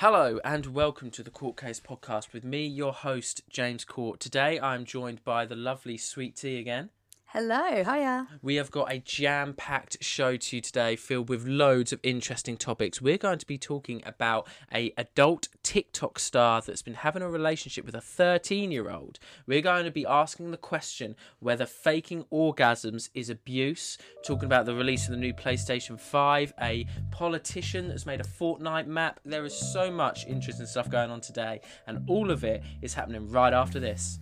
[0.00, 4.18] Hello and welcome to the Court Case Podcast with me, your host, James Court.
[4.18, 6.88] Today I'm joined by the lovely Sweet Tea again.
[7.32, 8.26] Hello, hiya.
[8.42, 12.56] We have got a jam packed show to you today filled with loads of interesting
[12.56, 13.00] topics.
[13.00, 17.86] We're going to be talking about a adult TikTok star that's been having a relationship
[17.86, 19.20] with a 13 year old.
[19.46, 24.74] We're going to be asking the question whether faking orgasms is abuse, talking about the
[24.74, 29.20] release of the new PlayStation 5, a politician that's made a Fortnite map.
[29.24, 33.30] There is so much interesting stuff going on today, and all of it is happening
[33.30, 34.18] right after this.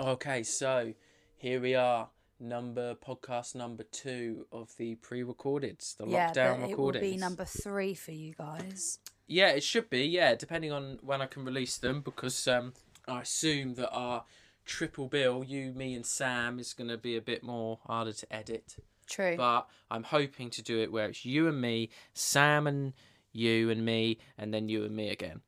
[0.00, 0.92] Okay, so
[1.36, 2.08] here we are,
[2.40, 7.44] number podcast number two of the pre-recorded, the yeah, lockdown but it will be number
[7.44, 8.98] three for you guys.
[9.28, 10.04] Yeah, it should be.
[10.04, 12.72] Yeah, depending on when I can release them, because um,
[13.06, 14.24] I assume that our
[14.64, 18.32] triple bill, you, me, and Sam, is going to be a bit more harder to
[18.32, 18.76] edit.
[19.06, 19.36] True.
[19.36, 22.94] But I'm hoping to do it where it's you and me, Sam and
[23.32, 25.42] you and me, and then you and me again.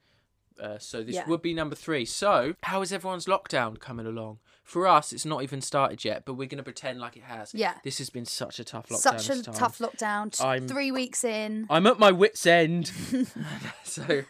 [0.61, 1.27] Uh, so this Yeah.
[1.27, 2.05] would be number three.
[2.05, 4.39] So how is everyone's lockdown coming along?
[4.65, 7.55] For us, it's not even started yet, but we're going to pretend like it has.
[7.55, 7.75] Yeah.
[7.85, 9.21] This has been such a tough lockdown.
[9.21, 10.45] Such a tough lockdown.
[10.45, 11.67] I'm- Three weeks in.
[11.71, 12.91] I'm at my wits' end.
[13.85, 14.23] so,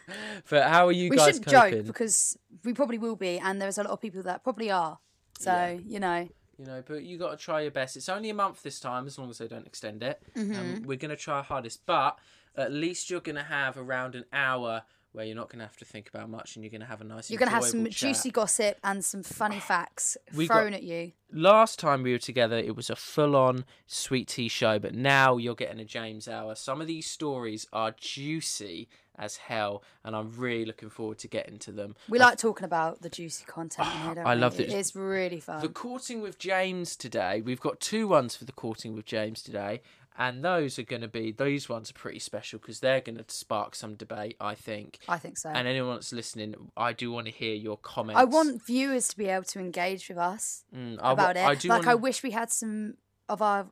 [0.49, 1.73] but how are you we guys We shouldn't coping?
[1.79, 4.99] joke because we probably will be, and there's a lot of people that probably are.
[5.39, 6.27] So you know,
[6.59, 7.95] You know, but you got to try your best.
[7.97, 10.21] It's only a month this time, as long as they don't extend it.
[10.35, 10.55] Mm-hmm.
[10.59, 12.17] Um, we're going to try our hardest, but
[12.55, 15.77] at least you're going to have around an hour where you're not going to have
[15.77, 17.29] to think about much, and you're going to have a nice.
[17.31, 17.93] you're gonna have some chat.
[17.93, 21.13] juicy gossip and some funny facts We thrown got- at you.
[21.31, 25.55] Last time we were together, it was a full-on sweet tea show, but now you're
[25.55, 26.55] getting a James hour.
[26.55, 28.87] Some of these stories are juicy
[29.17, 31.95] as hell, and I'm really looking forward to getting to them.
[32.09, 33.87] We like talking about the juicy content.
[33.87, 34.41] in here, don't I we?
[34.41, 35.61] love that- It's really fun.
[35.61, 39.81] The courting with James today, we've got two ones for the courting with James today,
[40.19, 43.25] and those are going to be those ones are pretty special because they're going to
[43.27, 44.97] spark some debate, I think.
[45.07, 45.49] I think so.
[45.49, 48.19] And anyone that's listening, I do want to hear your comments.
[48.19, 51.45] I want viewers to be able to engage with us Mm, I about it.
[51.45, 52.95] I do like I wanna- wish we had some
[53.29, 53.67] of our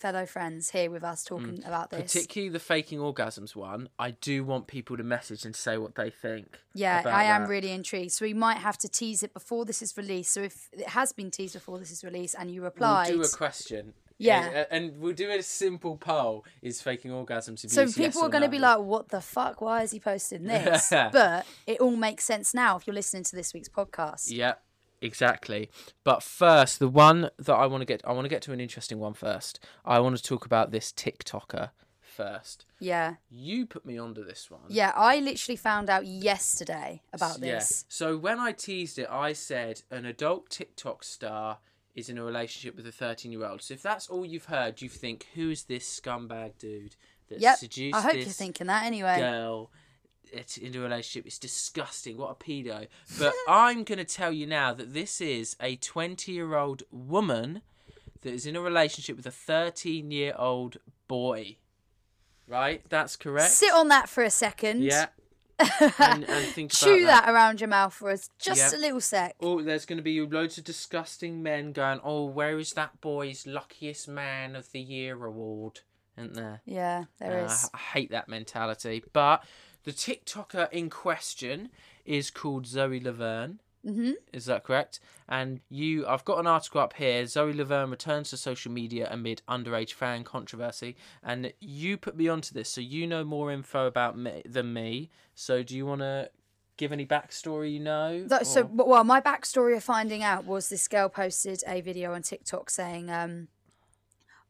[0.00, 1.68] fellow friends here with us talking mm.
[1.68, 2.12] about this.
[2.12, 6.10] Particularly the faking orgasms one, I do want people to message and say what they
[6.10, 6.58] think.
[6.74, 7.48] Yeah, I am that.
[7.48, 8.12] really intrigued.
[8.12, 10.32] So we might have to tease it before this is released.
[10.32, 13.24] So if it has been teased before this is released and you reply, We'll do
[13.24, 13.94] a question.
[14.20, 14.44] Yeah.
[14.44, 17.72] And, and we'll do a simple poll: Is faking orgasms abuse?
[17.72, 18.52] so people or are going to no?
[18.52, 19.62] be like, "What the fuck?
[19.62, 23.36] Why is he posting this?" but it all makes sense now if you're listening to
[23.36, 24.26] this week's podcast.
[24.30, 24.54] Yeah,
[25.00, 25.70] exactly.
[26.04, 28.60] But first, the one that I want to get, I want to get to an
[28.60, 29.60] interesting one first.
[29.84, 32.66] I want to talk about this TikToker first.
[32.78, 34.60] Yeah, You put me onto this one.
[34.68, 34.92] yeah.
[34.96, 37.54] I literally found out yesterday about Yeah.
[37.56, 37.84] this.
[37.88, 41.58] So when I teased it, I said an adult TikTok star
[41.94, 43.62] is in a relationship with a 13 year old.
[43.62, 46.96] So if that's all you've heard, you think, who's this scumbag dude
[47.28, 47.58] that Yep.
[47.58, 49.18] seduced I hope this you're thinking that anyway.
[49.18, 49.70] girl
[50.32, 51.26] into a relationship?
[51.26, 52.16] It's disgusting.
[52.16, 52.86] What a pedo.
[53.18, 57.62] But I'm going to tell you now that this is a 20 year old woman
[58.22, 60.76] that is in a relationship with a 13 year old
[61.08, 61.56] boy.
[62.46, 62.82] Right?
[62.88, 63.50] That's correct.
[63.52, 64.82] Sit on that for a second.
[64.82, 65.06] Yeah.
[65.98, 67.32] and, and think Chew about that.
[67.32, 68.78] around your mouth for us, just Yeah.
[68.78, 69.36] a little sec.
[69.40, 73.46] Oh, there's going to be loads of disgusting men going, oh, where is that boy's
[73.46, 75.80] luckiest man of the year award?
[76.16, 76.62] Isn't there?
[76.64, 77.70] Yeah, there Uh, is.
[77.74, 79.04] I hate that mentality.
[79.12, 79.44] But
[79.84, 81.70] the TikToker in question
[82.04, 83.60] is called Zoe Laverne.
[83.86, 84.12] Mm-hmm.
[84.32, 85.00] Is that correct?
[85.28, 87.26] And you, I've got an article up here.
[87.26, 92.52] Zoe Laverne returns to social media amid underage fan controversy, and you put me onto
[92.52, 95.08] this, so you know more info about me than me.
[95.34, 96.30] So, do you want to
[96.76, 97.72] give any backstory?
[97.72, 98.24] You know?
[98.24, 102.20] That, so, well, my backstory of finding out was this girl posted a video on
[102.20, 103.48] TikTok saying, um,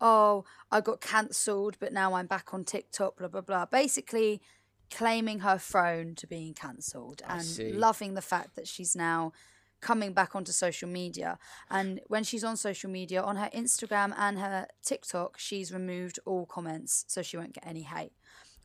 [0.00, 3.66] "Oh, I got cancelled, but now I'm back on TikTok." Blah blah blah.
[3.66, 4.40] Basically,
[4.90, 7.72] claiming her throne to being cancelled and see.
[7.72, 9.32] loving the fact that she's now
[9.80, 11.38] coming back onto social media.
[11.70, 16.44] And when she's on social media, on her Instagram and her TikTok, she's removed all
[16.44, 18.12] comments so she won't get any hate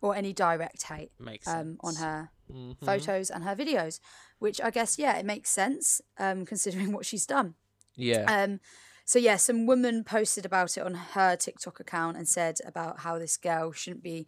[0.01, 2.85] or any direct hate Makes um, on her Mm-hmm.
[2.85, 3.99] photos and her videos,
[4.37, 7.55] which I guess, yeah, it makes sense um, considering what she's done.
[7.95, 8.25] yeah.
[8.27, 8.59] Um,
[9.03, 13.17] so yeah, some woman posted about it on her TikTok account and said about how
[13.17, 14.27] this girl shouldn't be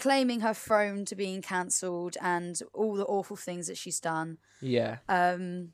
[0.00, 4.38] claiming her throne to being cancelled and all the awful things that she's done.
[4.60, 4.98] yeah.
[5.08, 5.72] Um,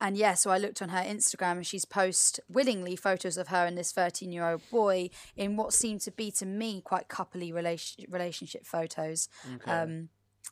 [0.00, 3.66] and yeah, so I looked on her Instagram and she's post willingly photos of her
[3.66, 7.52] and this 13 year old boy in what seemed to be to me quite coupley
[7.52, 9.28] relation- relationship photos.
[9.66, 10.08] Um,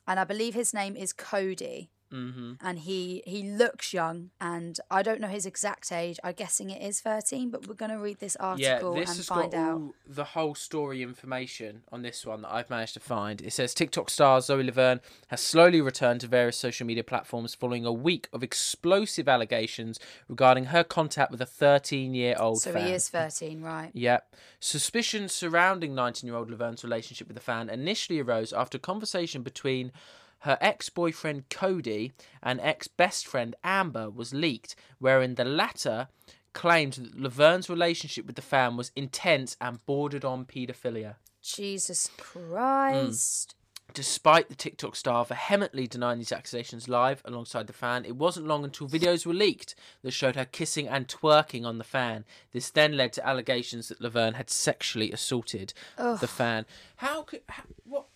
[0.08, 1.90] and I believe his name is Cody.
[2.12, 2.52] Mm-hmm.
[2.60, 6.18] And he he looks young, and I don't know his exact age.
[6.24, 9.54] I'm guessing it is 13, but we're gonna read this Yeah, article this and find
[9.54, 9.92] out.
[10.06, 13.40] the whole story information on this one that I've managed to find.
[13.40, 17.84] It says TikTok star Zoe Laverne has slowly returned to various social media platforms following
[17.84, 19.98] a week of explosive allegations
[20.28, 22.86] regarding her contact with a 13-year-old So fan.
[22.86, 23.90] he is 13, right?
[23.94, 24.34] Yep.
[24.60, 29.42] Suspicions surrounding 19 year old Laverne's relationship with the fan initially arose after a conversation
[29.42, 29.92] between
[30.40, 32.12] her ex boyfriend Cody
[32.42, 36.08] and ex best friend Amber was leaked, wherein the latter
[36.52, 41.16] claimed that Laverne's relationship with the fan was intense and bordered on paedophilia.
[41.42, 43.54] Jesus Christ.
[43.54, 43.94] Mm.
[43.94, 48.64] Despite the TikTok star vehemently denying these accusations live alongside the fan, it wasn't long
[48.64, 52.24] until videos were leaked that showed her kissing and twerking on the fan.
[52.52, 56.66] This then led to allegations that Laverne had sexually assaulted the fan.
[56.96, 58.06] How could how, what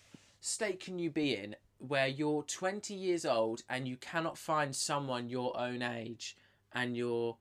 [0.41, 1.55] state can you be in
[1.87, 6.37] where you're 20 years old and you cannot find someone your own age
[6.73, 7.37] and you're,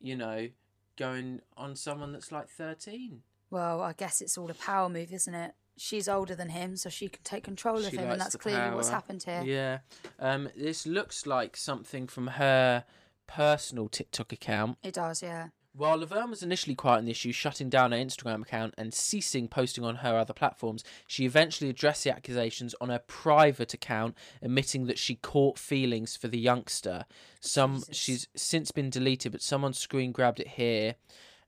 [0.00, 0.48] you know,
[0.96, 3.22] going on someone that's like 13?
[3.50, 5.54] Well, I guess it's all a power move, isn't it?
[5.76, 8.74] She's older than him, so she can take control of She him, and that's clearly
[8.74, 9.42] what's happened here.
[9.44, 9.78] Yeah.
[10.20, 12.84] Um, this looks like something from her
[13.26, 14.78] personal TikTok account.
[14.84, 15.48] It does, yeah.
[15.76, 19.48] While Laverne was initially quiet on the issue, shutting down her Instagram account and ceasing
[19.48, 24.86] posting on her other platforms, she eventually addressed the accusations on her private account, admitting
[24.86, 27.06] that she caught feelings for the youngster.
[27.40, 30.94] Some she's since been deleted, but someone screen grabbed it here.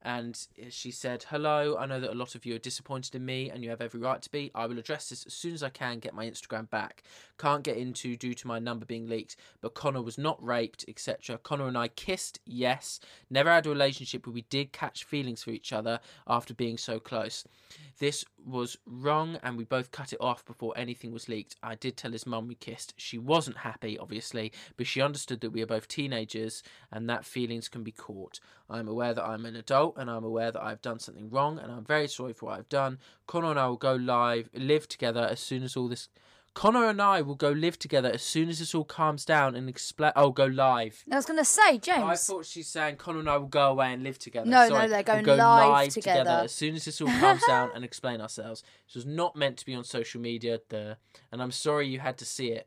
[0.07, 0.39] And
[0.71, 3.65] she said, Hello, I know that a lot of you are disappointed in me and
[3.65, 4.53] you have every right to be.
[4.55, 7.03] I will address this as soon as I can get my Instagram back.
[7.39, 11.39] Can't get into due to my number being leaked, but Connor was not raped, etc.
[11.39, 13.01] Connor and I kissed, yes.
[13.31, 15.99] Never had a relationship, but we did catch feelings for each other
[16.29, 17.45] after being so close.
[17.99, 21.57] This was wrong and we both cut it off before anything was leaked.
[21.63, 22.95] I did tell his mum we kissed.
[22.97, 26.63] She wasn't happy, obviously, but she understood that we are both teenagers
[26.93, 28.39] and that feelings can be caught.
[28.71, 31.73] I'm aware that I'm an adult and I'm aware that I've done something wrong and
[31.73, 32.99] I'm very sorry for what I've done.
[33.27, 36.09] Connor and I will go live, live together as soon as all this.
[36.57, 39.69] Connor and I will go live together as soon as this all calms down and
[39.69, 40.13] explain.
[40.17, 41.05] Oh, go live.
[41.13, 42.03] I was going to say, James.
[42.03, 44.49] I thought she's saying Connor and I will go away and live together.
[44.49, 46.41] No, no, they're going we'll go live together.
[46.45, 48.63] as soon as this all calms down and explain ourselves.
[48.87, 50.95] This was not meant to be on social media, duh.
[51.31, 52.67] and I'm sorry you had to see it.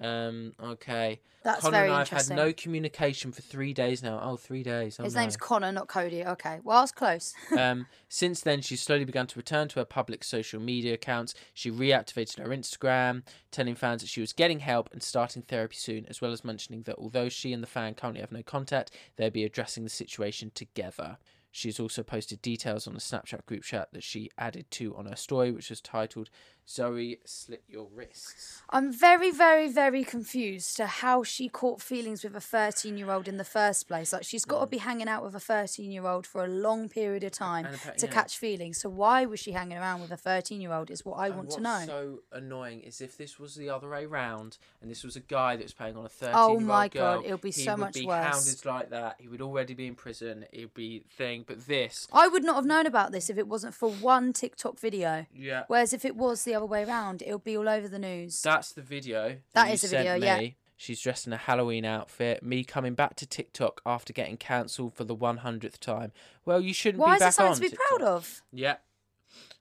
[0.00, 1.20] Um, okay.
[1.42, 2.36] That's Connor very and I have had interesting.
[2.36, 4.20] no communication for three days now.
[4.22, 4.98] Oh, three days.
[4.98, 5.20] Oh, His no.
[5.20, 6.24] name's Connor, not Cody.
[6.24, 6.58] Okay.
[6.64, 7.34] Well, I was close.
[7.58, 11.34] um, since then, she's slowly begun to return to her public social media accounts.
[11.54, 13.22] She reactivated her Instagram,
[13.52, 16.82] telling fans that she was getting help and starting therapy soon, as well as mentioning
[16.82, 20.50] that although she and the fan currently have no contact, they'll be addressing the situation
[20.54, 21.18] together.
[21.56, 25.16] She's also posted details on the Snapchat group chat that she added to on her
[25.16, 26.28] story, which was titled
[26.68, 28.62] Zoe Slit Your Wrists.
[28.70, 33.28] I'm very, very, very confused to how she caught feelings with a 13 year old
[33.28, 34.12] in the first place.
[34.12, 34.70] Like, she's got to mm.
[34.70, 37.98] be hanging out with a 13 year old for a long period of time And
[37.98, 38.12] to yeah.
[38.12, 38.78] catch feelings.
[38.80, 40.90] So, why was she hanging around with a 13 year old?
[40.90, 41.82] Is what I And want to know.
[41.86, 45.54] so annoying is if this was the other way round and this was a guy
[45.54, 47.62] that was playing on a 13 Oh year old my girl, God, it'll be he
[47.62, 48.24] so would much be worse.
[48.26, 49.16] hounded like that.
[49.20, 50.46] He would already be in prison.
[50.52, 51.44] It'd be thing.
[51.46, 54.80] But this, I would not have known about this if it wasn't for one TikTok
[54.80, 55.26] video.
[55.32, 57.98] yeah, Whereas if it was the other way around, it would be all over the
[57.98, 58.40] news.
[58.42, 59.28] that's the video.
[59.52, 60.48] That That is is the video, yeah.
[60.78, 62.42] She's dressed in a Halloween outfit.
[62.42, 66.12] Me coming back to TikTok after getting cancelled for the 100th time.
[66.44, 67.88] Well, you shouldn't Why be is back it something to be TikTok.
[67.98, 68.42] proud of?
[68.52, 68.76] Yeah.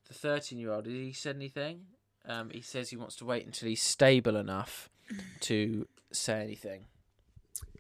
[0.09, 1.81] The 13 year old, did he said anything?
[2.25, 4.89] Um, he says he wants to wait until he's stable enough
[5.41, 6.85] to say anything.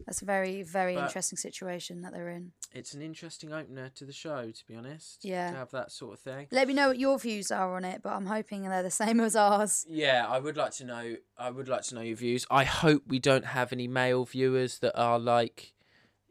[0.05, 2.51] That's a very, very But- interesting situation that they're in.
[2.73, 5.23] It's an interesting opener to the show, to be honest.
[5.25, 5.51] Yeah.
[5.51, 6.47] To have that sort of thing.
[6.51, 9.19] Let me know what your views are on it, but I'm hoping they're the same
[9.19, 9.85] as ours.
[9.89, 11.15] Yeah, I would like to know.
[11.37, 12.45] I would like to know your views.
[12.51, 15.73] I hope we don't have any male viewers that are like,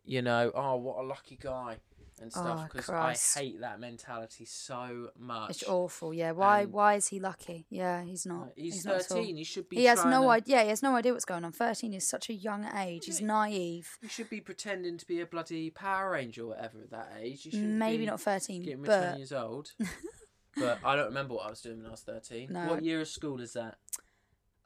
[0.04, 1.78] you know, oh, what a lucky guy
[2.24, 2.58] and stuff.
[2.60, 3.36] Oh, Because Christ.
[3.36, 5.50] I hate that mentality so much.
[5.50, 6.12] It's awful.
[6.12, 6.32] Yeah.
[6.32, 6.62] Why?
[6.62, 7.66] And- why is he lucky?
[7.70, 8.50] Yeah, he's not.
[8.56, 9.00] He's, not all.
[9.00, 9.36] thirteen.
[9.36, 9.76] He should be.
[9.76, 10.62] He has no to- idea.
[10.62, 11.52] He has no idea what's going on.
[11.52, 13.06] Thirteen is such a young age.
[13.06, 13.96] He's naive.
[14.02, 17.46] You should be pretending to be a bloody Power Ranger or whatever at that age.
[17.46, 19.72] You Maybe not thirteen, Getting but twenty years old.
[20.56, 22.52] but I don't remember what I was doing when I was thirteen.
[22.52, 22.66] No.
[22.68, 23.76] What year of school is that?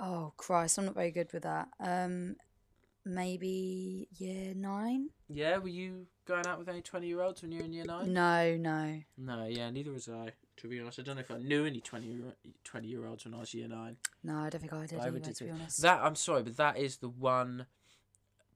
[0.00, 1.68] oh Christ, I'm not very good with that.
[1.80, 2.36] Um,
[3.08, 5.08] maybe year nine.
[5.28, 8.12] Yeah, were you going out with any twenty-year-olds when you were in year nine?
[8.12, 9.00] No, no.
[9.16, 10.32] No, yeah, neither was I.
[10.58, 12.34] To be honest, I don't know if I knew any 20 year,
[12.64, 13.96] 20 year olds when I was year nine.
[14.24, 15.82] No, I don't think I did I either, would to be honest.
[15.82, 17.66] That I'm sorry, but that is the one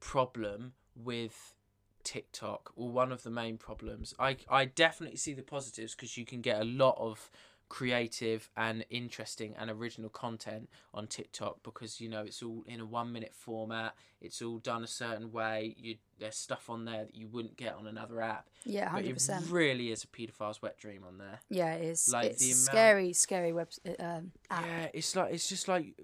[0.01, 1.55] problem with
[2.03, 4.15] TikTok, or one of the main problems.
[4.19, 7.31] I I definitely see the positives because you can get a lot of
[7.73, 12.85] creative and interesting and original content on TikTok because you know it's all in a
[12.85, 13.95] one minute format.
[14.21, 15.75] It's all done a certain way.
[15.79, 18.47] You there's stuff on there that you wouldn't get on another app.
[18.67, 19.47] yeah, But hundred it percent.
[19.49, 21.41] really is a paedophile's wet dream on there.
[21.49, 22.11] Yeah, it is.
[22.13, 24.67] like, it's the amount- scary, scary web um, app.
[24.67, 25.95] Yeah, it's like it's just like,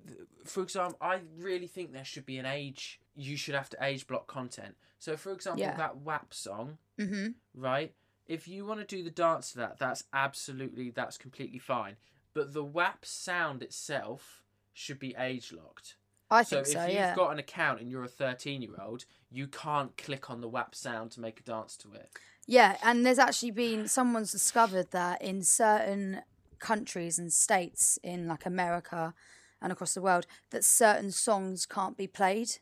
[0.47, 2.99] for example, I really think there should be an age.
[3.15, 4.75] You should have to age block content.
[4.99, 5.77] So, for example, Yeah.
[5.77, 7.29] that WAP song, Mm-hmm.
[7.55, 7.93] right?
[8.29, 11.97] If you want to do the dance to that, that's absolutely that's completely fine.
[12.35, 14.43] But the WAP sound itself
[14.75, 15.97] should be age locked.
[16.31, 16.85] I think So think so.
[16.87, 20.41] If you've got an account and you're a 13 year old, you can't click on
[20.41, 22.11] the WAP sound to make a dance to it.
[22.47, 26.23] Yeah, and there's actually been someone's discovered that in certain
[26.59, 29.15] countries and states in like America
[29.61, 32.59] and across the world that certain songs can't be played.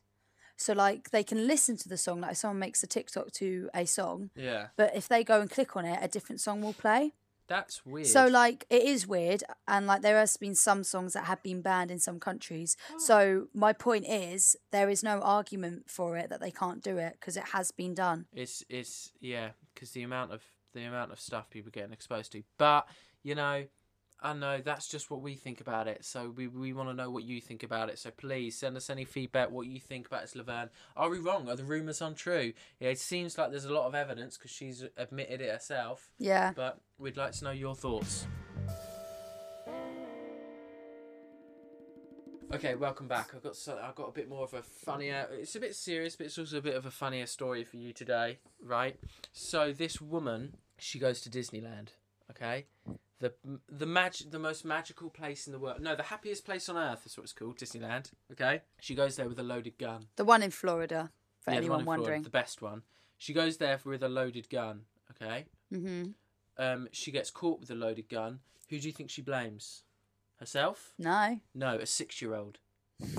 [0.56, 3.68] So like they can listen to the song, like if someone makes a TikTok to
[3.74, 6.72] a song, Yeah, but if they go and click on it, a different song will
[6.72, 7.12] play.
[7.48, 8.06] that's weird.
[8.08, 11.60] So like it is weird, and like there has been some songs that have been
[11.62, 12.76] banned in some countries.
[12.92, 12.98] Oh.
[12.98, 17.12] So my point is, there is no argument for it that they can't do it
[17.20, 18.26] because it has been done.
[18.32, 22.42] It's it's yeah, because the amount of the amount of stuff people getting exposed to.
[22.58, 22.88] But
[23.22, 23.66] you know,
[24.20, 26.04] I know that's just what we think about it.
[26.04, 27.98] So we we want to know what you think about it.
[27.98, 29.50] So please send us any feedback.
[29.50, 30.70] What you think about this, Laverne?
[30.96, 31.48] Are we wrong?
[31.48, 32.52] Are the rumors untrue?
[32.80, 36.10] Yeah, it seems like there's a lot of evidence because she's admitted it herself.
[36.18, 36.52] Yeah.
[36.54, 38.26] But we'd like to know your thoughts.
[42.54, 43.32] Okay, welcome back.
[43.34, 45.26] I've got so, I've got a bit more of a funnier.
[45.32, 47.92] It's a bit serious, but it's also a bit of a funnier story for you
[47.92, 48.96] today, right?
[49.32, 51.88] So this woman, she goes to Disneyland.
[52.30, 52.66] Okay,
[53.20, 53.32] the
[53.68, 55.80] the mag the most magical place in the world.
[55.80, 58.10] No, the happiest place on earth is what it's called, Disneyland.
[58.32, 60.06] Okay, she goes there with a loaded gun.
[60.16, 62.22] The one in Florida, for Yeah, the one anyone Florida, wondering.
[62.22, 62.82] the best one.
[63.18, 64.82] She goes there with a loaded gun.
[65.12, 66.10] Okay, Mm-hmm.
[66.62, 68.40] um, she gets caught with a loaded gun.
[68.68, 69.82] Who do you think she blames?
[70.38, 70.92] Herself?
[70.98, 71.40] No.
[71.54, 72.58] No, a six-year-old.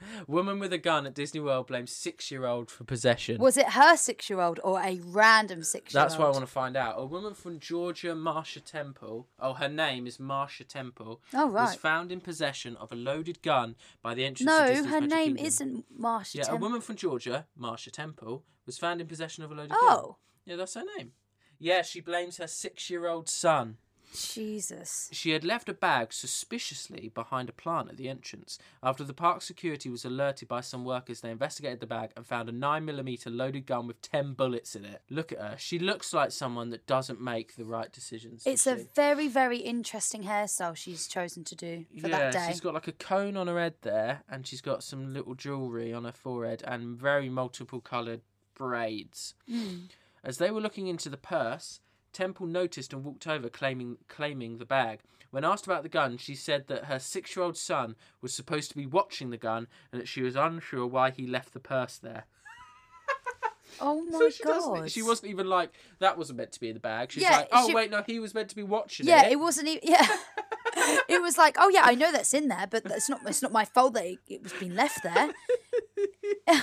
[0.26, 3.38] Woman with a gun at Disney World blames six-year-old for possession.
[3.40, 6.10] Was it her six year old or a random six year old?
[6.10, 6.94] That's what I want to find out.
[6.98, 9.26] A woman from Georgia, Marsha Temple.
[9.40, 11.20] Oh, her name is Marsha Temple.
[11.34, 11.64] Oh, right.
[11.64, 14.46] Was found in possession of a loaded gun by the entrance.
[14.46, 15.46] No, to Disney's her Magic name Kingdom.
[15.46, 16.34] isn't Marsha.
[16.36, 19.78] Yeah, a woman from Georgia, Marsha Temple, was found in possession of a loaded gun.
[19.82, 20.16] Oh.
[20.44, 21.12] Yeah, that's her name.
[21.58, 23.78] Yeah, she blames her six-year-old son.
[24.14, 25.08] Jesus.
[25.12, 28.58] She had left a bag suspiciously behind a plant at the entrance.
[28.82, 32.48] After the park security was alerted by some workers, they investigated the bag and found
[32.48, 35.02] a 9mm loaded gun with 10 bullets in it.
[35.10, 35.54] Look at her.
[35.58, 38.42] She looks like someone that doesn't make the right decisions.
[38.46, 42.46] It's a very, very interesting hairstyle she's chosen to do for yeah, that day.
[42.48, 45.92] she's got like a cone on her head there, and she's got some little jewellery
[45.92, 48.20] on her forehead and very multiple coloured
[48.54, 49.34] braids.
[49.48, 49.86] Hmm.
[50.24, 51.80] As they were looking into the purse,
[52.12, 55.00] Temple noticed and walked over, claiming claiming the bag.
[55.30, 58.86] When asked about the gun, she said that her six-year-old son was supposed to be
[58.86, 62.24] watching the gun, and that she was unsure why he left the purse there.
[63.80, 64.90] oh my So she god.
[64.90, 67.12] She wasn't even like that wasn't meant to be in the bag.
[67.12, 69.10] She's Yeah, like, oh she- wait, no, he was meant to be watching it.
[69.10, 69.32] Yeah, it.
[69.32, 69.80] it wasn't even.
[69.88, 70.06] Yeah.
[71.08, 73.20] it was like, oh yeah, I know that's in there, but it's not.
[73.26, 75.30] It's not my fault that it, it was being left there.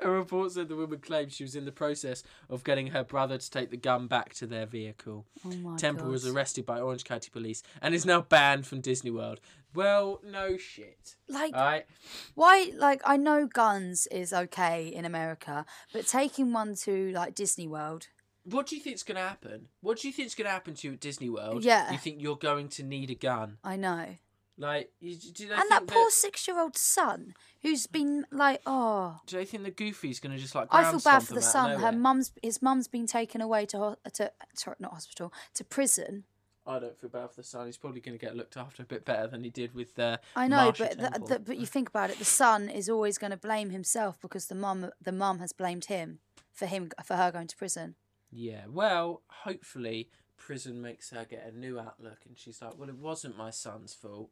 [0.00, 3.38] A report said the woman claimed she was in the process of getting her brother
[3.38, 5.26] to take the gun back to their vehicle.
[5.46, 6.12] Oh Temple god.
[6.12, 9.40] was arrested by Orange County Police and is now banned from Disney World.
[9.74, 11.16] Well, no shit.
[11.28, 11.86] Like, Alright?
[12.34, 12.72] why?
[12.76, 18.08] Like, I know guns is okay in America, but taking one to like Disney World.
[18.44, 19.68] What do you think's going to happen?
[19.80, 21.64] What do you think's going to happen to you at Disney World?
[21.64, 21.90] Yeah.
[21.90, 23.56] You think you're going to need a gun?
[23.64, 24.16] I know.
[24.56, 29.44] Like, you, do they And that poor six-year-old son who's been like, oh, Do they
[29.44, 30.68] think the Goofy's going to just like?
[30.70, 31.80] I feel bad for the him out of son.
[31.80, 36.24] Her mum's his mum's been taken away to ho- to sorry, not hospital to prison.
[36.66, 37.66] I don't feel bad for the son.
[37.66, 40.20] He's probably going to get looked after a bit better than he did with the.
[40.34, 41.26] I know, Marsha but the, Temple.
[41.26, 44.46] the, but you think about it, the son is always going to blame himself because
[44.46, 46.20] the mum the mum has blamed him
[46.52, 47.96] for him for her going to prison.
[48.30, 52.96] Yeah, well, hopefully prison makes her get a new outlook, and she's like, "Well, it
[52.96, 54.30] wasn't my son's fault,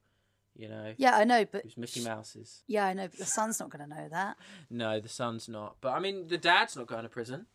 [0.56, 0.94] you know.
[0.96, 3.70] Yeah, I know, but It was Mickey Mouse's." yeah, I know, but the son's not
[3.70, 4.36] going to know that.
[4.70, 5.76] No, the son's not.
[5.80, 7.46] But I mean, the dad's not going to prison.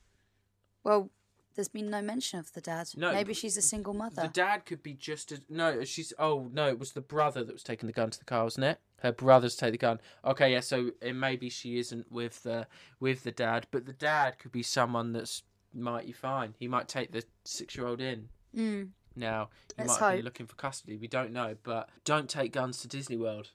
[0.83, 1.09] Well,
[1.55, 2.87] there's been no mention of the dad.
[2.95, 4.21] No, Maybe she's a single mother.
[4.21, 5.83] The dad could be just as no.
[5.83, 8.43] She's oh no, it was the brother that was taking the gun to the car,
[8.43, 8.79] wasn't it?
[9.01, 9.99] Her brother's take the gun.
[10.23, 10.59] Okay, yeah.
[10.59, 12.67] So it, maybe she isn't with the
[12.99, 16.53] with the dad, but the dad could be someone that's mighty fine.
[16.59, 18.29] He might take the six year old in.
[18.55, 18.89] Mm.
[19.17, 20.95] Now you Let's might be looking for custody.
[20.97, 23.49] We don't know, but don't take guns to Disney World.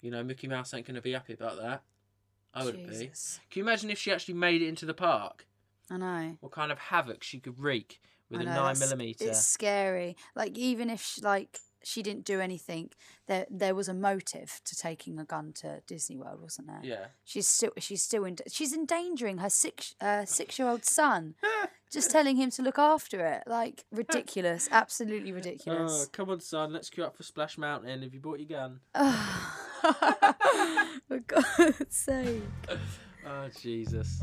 [0.00, 1.82] You know, Mickey Mouse ain't going to be happy about that.
[2.54, 2.84] I would be.
[2.84, 3.40] Jesus.
[3.50, 5.46] Can you imagine if she actually made it into the park?
[5.90, 6.36] I know.
[6.40, 9.24] What kind of havoc she could wreak with I a know, nine that's- millimeter?
[9.28, 10.16] It's scary.
[10.34, 12.90] Like even if she, like she didn't do anything,
[13.26, 16.80] there there was a motive to taking a gun to Disney World, wasn't there?
[16.82, 17.06] Yeah.
[17.24, 21.34] She's still she's still in, she's endangering her six uh, six year old son,
[21.90, 23.42] just telling him to look after it.
[23.46, 26.06] Like ridiculous, absolutely Oh, ridiculous.
[26.12, 26.72] come on, son.
[26.72, 28.02] Let's queue up for Splash Mountain.
[28.02, 28.80] Have you brought your gun?
[28.94, 29.56] Oh.
[31.08, 32.42] For God's sake.
[33.26, 34.22] Oh, Jesus.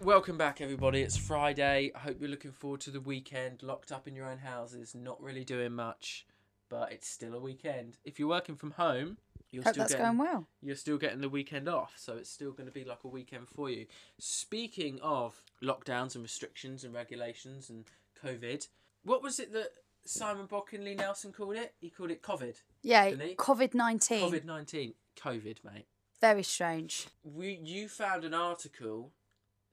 [0.00, 1.02] Welcome back, everybody.
[1.02, 1.90] It's Friday.
[1.94, 5.20] I hope you're looking forward to the weekend, locked up in your own houses, not
[5.20, 6.26] really doing much,
[6.68, 7.98] but it's still a weekend.
[8.04, 9.18] If you're working from home,
[9.50, 10.46] you're Hope still that's getting, going well.
[10.62, 13.48] You're still getting the weekend off, so it's still going to be like a weekend
[13.48, 13.86] for you.
[14.18, 17.84] Speaking of lockdowns and restrictions and regulations and
[18.22, 18.68] COVID,
[19.04, 19.70] what was it that
[20.04, 21.74] Simon Bockinley Nelson called it?
[21.80, 22.56] He called it COVID.
[22.82, 24.30] Yeah, COVID nineteen.
[24.30, 24.94] COVID nineteen.
[25.16, 25.86] COVID, mate.
[26.20, 27.06] Very strange.
[27.22, 29.12] We you found an article.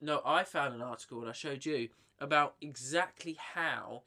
[0.00, 1.88] No, I found an article and I showed you
[2.20, 4.02] about exactly how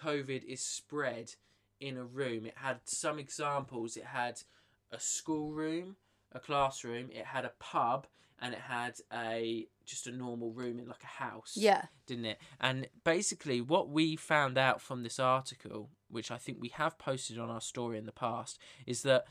[0.00, 1.34] COVID is spread
[1.80, 2.46] in a room.
[2.46, 3.96] It had some examples.
[3.96, 4.42] It had
[4.92, 5.96] a schoolroom,
[6.32, 7.10] a classroom.
[7.10, 8.06] It had a pub,
[8.40, 11.54] and it had a just a normal room in like a house.
[11.56, 11.82] Yeah.
[12.06, 12.38] didn't it?
[12.60, 17.38] And basically, what we found out from this article, which I think we have posted
[17.38, 19.26] on our story in the past, is that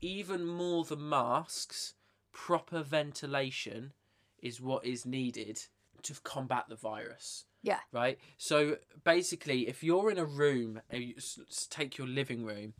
[0.00, 1.94] even more than masks,
[2.32, 3.92] proper ventilation
[4.40, 5.60] is what is needed
[6.02, 7.44] to combat the virus.
[7.62, 7.78] Yeah.
[7.92, 8.18] Right?
[8.38, 12.74] So basically, if you're in a room, you s- s- take your living room,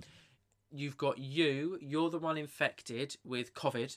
[0.73, 3.97] you've got you, you're the one infected with COVID,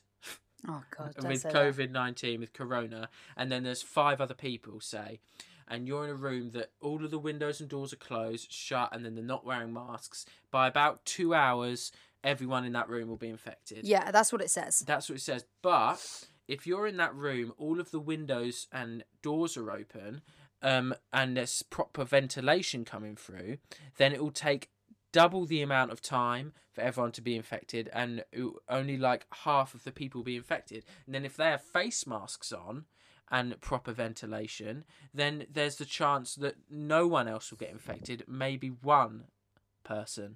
[0.68, 1.14] Oh God.
[1.24, 1.44] with.
[1.44, 5.20] COVID 19, with Corona, and then there's five other people, say,
[5.68, 8.90] and you're in a room that all of the windows and doors are closed, shut,
[8.92, 11.92] and then they're not wearing masks, by about two hours,
[12.24, 13.86] everyone in that room will be infected.
[13.86, 14.80] Yeah, that's what it says.
[14.80, 15.46] That's what it says.
[15.62, 20.22] But if you're in that room, all of the windows and doors are open,
[20.62, 23.58] um, and there's proper ventilation coming through,
[23.98, 24.70] then it will take
[25.16, 28.26] double the amount of time for everyone to be infected, and
[28.68, 30.84] only like half of the people be infected.
[31.06, 32.84] And then if they have face masks on
[33.32, 38.68] and proper ventilation, then there's the chance that no one else will get infected, maybe
[38.68, 39.24] one
[39.86, 40.36] person.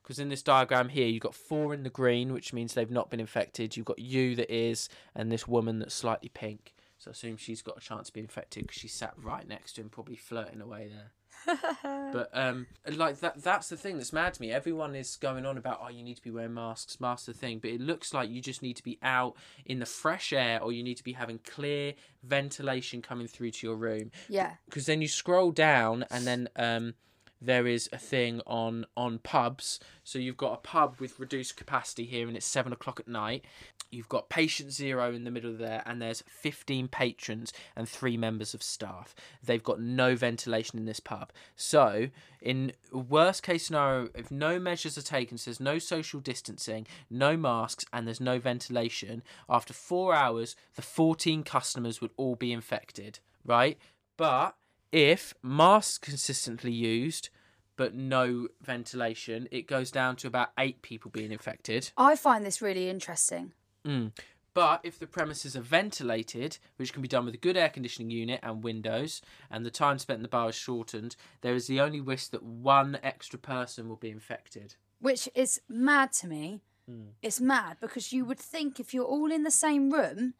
[0.00, 3.10] Because in this diagram here, you've got four in the green, which means they've not
[3.10, 3.76] been infected.
[3.76, 6.72] You've got you that is, and this woman that's slightly pink.
[6.98, 9.72] So I assume she's got a chance to be infected because she sat right next
[9.72, 11.10] to him, probably flirting away there.
[11.82, 14.52] but um, like that—that's the thing that's mad to me.
[14.52, 17.58] Everyone is going on about, oh, you need to be wearing masks, masks the thing.
[17.58, 20.72] But it looks like you just need to be out in the fresh air, or
[20.72, 24.54] you need to be having clear ventilation coming through to your room Yeah.
[24.66, 26.94] because then you scroll down and then um,
[27.40, 29.80] there is a thing on on pubs.
[30.04, 33.44] So you've got a pub with reduced capacity here, and it's seven o'clock at night.
[33.90, 38.54] You've got patient zero in the middle there, and there's 15 patrons and three members
[38.54, 39.16] of staff.
[39.42, 41.32] They've got no ventilation in this pub.
[41.56, 46.86] So, in worst case scenario, if no measures are taken, so there's no social distancing,
[47.10, 52.52] no masks, and there's no ventilation, after four hours, the 14 customers would all be
[52.52, 53.76] infected, right?
[54.16, 54.54] But
[54.92, 57.28] if masks consistently used,
[57.76, 61.90] but no ventilation, it goes down to about eight people being infected.
[61.96, 63.52] I find this really interesting.
[63.86, 64.12] Mm.
[64.52, 68.10] But if the premises are ventilated, which can be done with a good air conditioning
[68.10, 71.80] unit and windows, and the time spent in the bar is shortened, there is the
[71.80, 74.74] only risk that one extra person will be infected.
[75.00, 76.60] which is mad to me.
[76.86, 77.10] Hmm.
[77.22, 80.34] It's mad because you would think if you're all in the same room,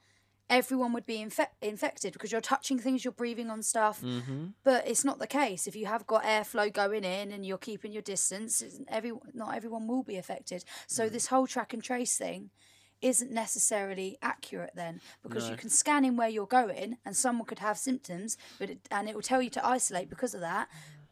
[0.50, 4.02] everyone would be infe- infected because you're touching things, you're breathing on stuff.
[4.02, 4.48] Mm-hmm.
[4.64, 5.66] But it's not the case.
[5.66, 9.86] If you have got airflow going in and you're keeping your distance, every not everyone
[9.86, 10.64] will be affected.
[10.86, 11.12] So Mm.
[11.12, 12.50] this whole track and trace thing
[13.00, 17.60] isn't necessarily accurate then because you can scan in where you're going and someone could
[17.60, 20.68] have symptoms but it, and it will tell you to isolate because of that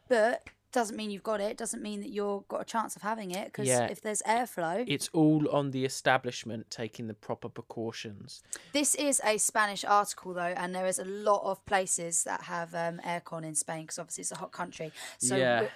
[0.07, 3.31] but doesn't mean you've got it doesn't mean that you've got a chance of having
[3.31, 3.85] it because Yeah.
[3.87, 8.41] if there's airflow It's all on the establishment taking the proper precautions.
[8.73, 12.75] This is a Spanish article, though, and there is a lot of places that have
[12.75, 14.91] um, aircon in Spain because obviously it's a hot country.
[15.17, 15.67] So Yeah.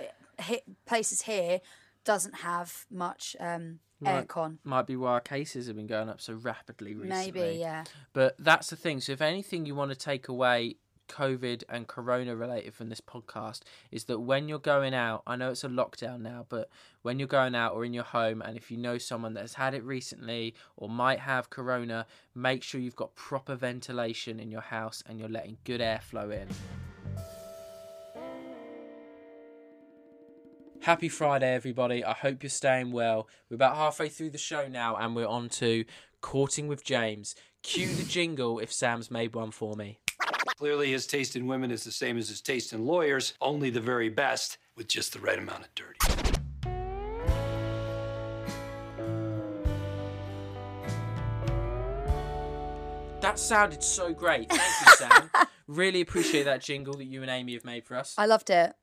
[0.86, 1.62] places here
[2.04, 4.58] doesn't have much um, Might- aircon.
[4.64, 7.32] Might be why our cases have been going up so rapidly recently.
[7.32, 7.86] Maybe, yeah.
[8.12, 9.00] But that's the thing.
[9.00, 10.76] So if anything you want to take away
[11.08, 13.62] COVID and Corona related from this podcast
[13.92, 16.70] is that when you're going out, I know it's a lockdown now, but
[17.02, 19.56] when you're going out or in your home, and if you know someone that has
[19.56, 24.62] had it recently or might have Corona, make sure you've got proper ventilation in your
[24.62, 26.48] house and you're letting good airflow in.
[30.84, 32.04] Happy Friday, everybody.
[32.04, 33.30] I hope you're staying well.
[33.50, 35.86] We're about halfway through the show now, and we're on to
[36.20, 37.36] Courting with James.
[37.62, 40.00] Cue the jingle if Sam's made one for me.
[40.58, 43.82] Clearly, his taste in women is the same as his taste in lawyers, only the
[43.82, 46.00] very best with just the right amount of dirty.
[53.22, 54.50] That sounded so great.
[54.50, 55.30] Thank you, Sam.
[55.68, 58.16] really appreciate that jingle that you and Amy have made for us.
[58.18, 58.74] I loved it.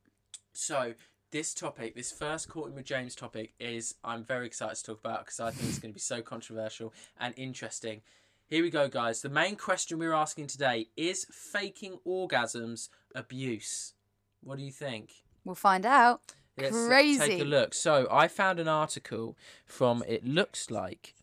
[0.55, 0.94] So,
[1.31, 5.27] this topic, this first Courting with James topic, is I'm very excited to talk about
[5.27, 8.01] because I think it's going to be so controversial and interesting.
[8.50, 9.22] Here we go, guys.
[9.22, 13.94] The main question we're asking today is faking orgasms abuse?
[14.42, 15.12] What do you think?
[15.44, 16.20] We'll find out.
[16.58, 17.20] Let's uh, Crazy.
[17.20, 17.74] take a look.
[17.74, 21.14] So I found an article from it looks like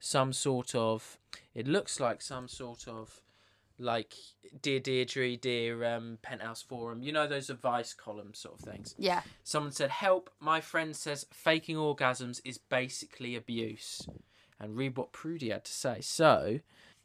[0.00, 1.18] some sort of
[1.54, 3.20] it looks like some sort of
[3.78, 4.14] like
[4.60, 7.04] dear Deirdre, dear um, Penthouse Forum.
[7.04, 8.96] You know those advice columns sort of things.
[8.98, 9.22] Yeah.
[9.44, 10.30] Someone said, "Help!
[10.40, 14.04] My friend says faking orgasms is basically abuse."
[14.62, 16.00] And read what Prudie had to say.
[16.00, 16.60] So,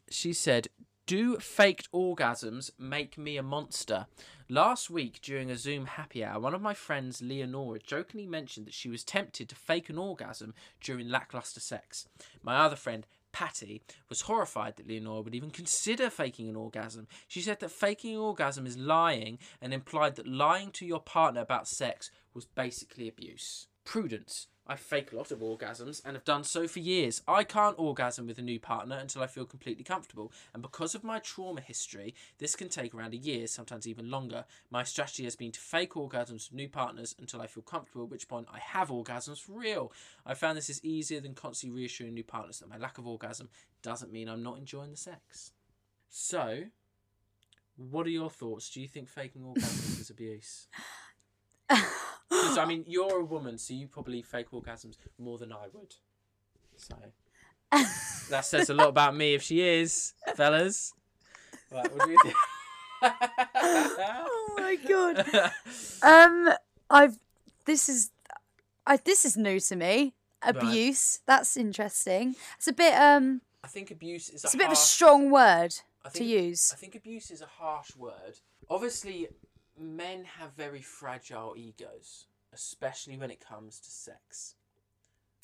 [0.08, 0.68] she said,
[1.06, 4.06] "Do faked orgasms make me a monster?"
[4.48, 8.74] Last week during a Zoom happy hour, one of my friends, Leonora, jokingly mentioned that
[8.74, 12.06] she was tempted to fake an orgasm during lackluster sex.
[12.42, 17.08] My other friend, Patty was horrified that Leonora would even consider faking an orgasm.
[17.26, 21.40] She said that faking an orgasm is lying and implied that lying to your partner
[21.40, 23.66] about sex was basically abuse.
[23.84, 24.46] Prudence.
[24.68, 27.22] I fake a lot of orgasms and have done so for years.
[27.26, 31.02] I can't orgasm with a new partner until I feel completely comfortable, and because of
[31.02, 34.44] my trauma history, this can take around a year, sometimes even longer.
[34.70, 38.10] My strategy has been to fake orgasms with new partners until I feel comfortable, at
[38.10, 39.90] which point I have orgasms for real.
[40.26, 43.48] I found this is easier than constantly reassuring new partners that my lack of orgasm
[43.82, 45.52] doesn't mean I'm not enjoying the sex.
[46.10, 46.64] So,
[47.76, 48.70] what are your thoughts?
[48.70, 50.66] Do you think faking orgasms is abuse?
[52.58, 55.94] Because I mean, you're a woman, so you probably fake orgasms more than I would.
[56.76, 56.96] So
[58.30, 60.92] that says a lot about me if she is, fellas.
[61.70, 62.34] Right, what do you think?
[63.60, 65.24] Oh my god.
[66.02, 66.52] um,
[66.90, 67.16] I've
[67.64, 68.10] this is,
[68.84, 70.14] I this is new to me.
[70.42, 71.20] Abuse.
[71.24, 72.34] That's interesting.
[72.56, 73.40] It's a bit um.
[73.62, 76.72] I think abuse is It's a, a bit of a strong word I to use.
[76.72, 78.40] I think abuse is a harsh word.
[78.68, 79.28] Obviously,
[79.78, 84.54] men have very fragile egos, especially when it comes to sex.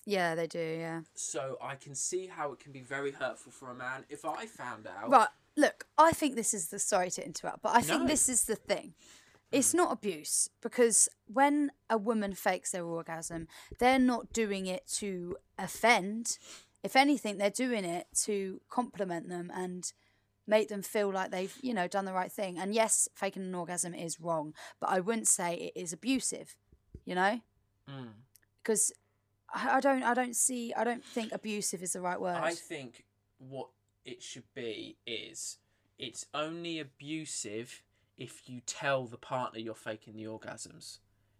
[0.07, 0.59] Yeah, they do.
[0.59, 1.01] Yeah.
[1.15, 4.05] So I can see how it can be very hurtful for a man.
[4.09, 5.29] If I found out, Right.
[5.57, 8.57] Look, I think this is the sorry to interrupt, but I think this is the
[8.57, 8.95] thing.
[9.53, 9.59] Hmm.
[9.59, 13.47] It's not abuse because when a woman fakes their orgasm,
[13.79, 16.39] they're not doing it to offend.
[16.83, 19.93] If anything, they're doing it to compliment them and
[20.47, 22.59] make them feel like they've, you know, done the right thing.
[22.59, 26.57] And yes, faking an orgasm is wrong, but I wouldn't say it is abusive,
[27.05, 27.41] you know?
[27.91, 28.09] Mm.
[28.63, 28.93] Because
[29.53, 32.37] I I don't I don't see I don't think abusive is the right word.
[32.37, 33.05] I think
[33.39, 33.69] what
[34.05, 35.59] it should be is
[35.99, 37.83] it's only abusive
[38.17, 40.99] if you tell the partner you're faking the orgasms.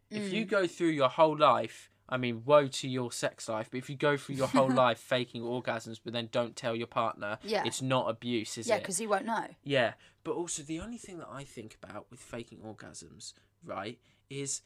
[0.09, 0.31] If Mm.
[0.31, 3.89] you go through your whole life, I mean, woe to your sex life, but if
[3.89, 7.63] you go through your whole life faking orgasms but then don't tell your partner, Yeah.
[7.65, 8.77] it's not abuse, is yeah, it?
[8.77, 9.47] Yeah, because he won't know.
[9.63, 13.99] Yeah, but also the only thing that I think about with faking orgasms, right,
[14.29, 14.61] is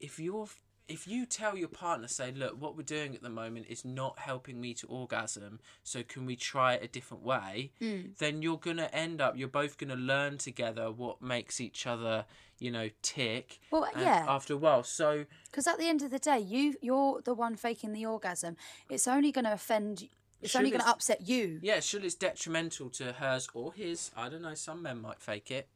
[0.00, 0.48] if you're
[0.88, 4.18] if you tell your partner, say, look, what we're doing at the moment is not
[4.18, 7.70] helping me to orgasm, so can we try it a different way?
[7.80, 8.18] Mm.
[8.18, 12.24] Then you're gonna end up, you're both gonna learn together what makes each other,
[12.58, 13.60] you know, tick.
[13.70, 14.24] Well, yeah.
[14.28, 17.54] After a while, so Because at the end of the day, you you're the one
[17.54, 18.56] faking the orgasm.
[18.88, 20.08] It's only going to offend
[20.42, 21.60] It's only going to upset you.
[21.62, 24.10] Yeah, surely it's detrimental to hers or his.
[24.16, 24.54] I don't know.
[24.54, 25.68] Some men might fake it.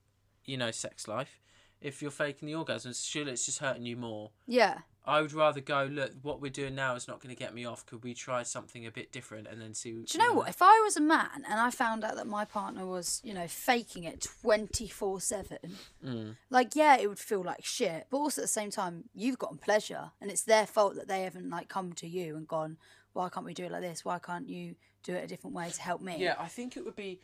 [0.45, 1.41] You know, sex life.
[1.85, 4.31] If you're faking the orgasms, surely it's just hurting you more.
[4.47, 4.79] Yeah.
[5.07, 5.85] I would rather go.
[5.85, 7.85] Look, what we're doing now is not going to get me off.
[7.85, 9.93] Could we try something a bit different and then see?
[9.93, 10.49] Do you know what?
[10.49, 13.47] If I was a man and I found out that my partner was, you know,
[13.47, 15.59] faking it 24 7,
[16.03, 16.37] Mm.
[16.49, 18.07] like, yeah, it would feel like shit.
[18.09, 21.25] But also at the same time, you've gotten pleasure and it's their fault that they
[21.25, 22.79] haven't, like, come to you and gone,
[23.13, 24.07] why can't we do it like this?
[24.07, 26.17] Why can't you do it a different way to help me?
[26.19, 27.21] Yeah, I think it would be.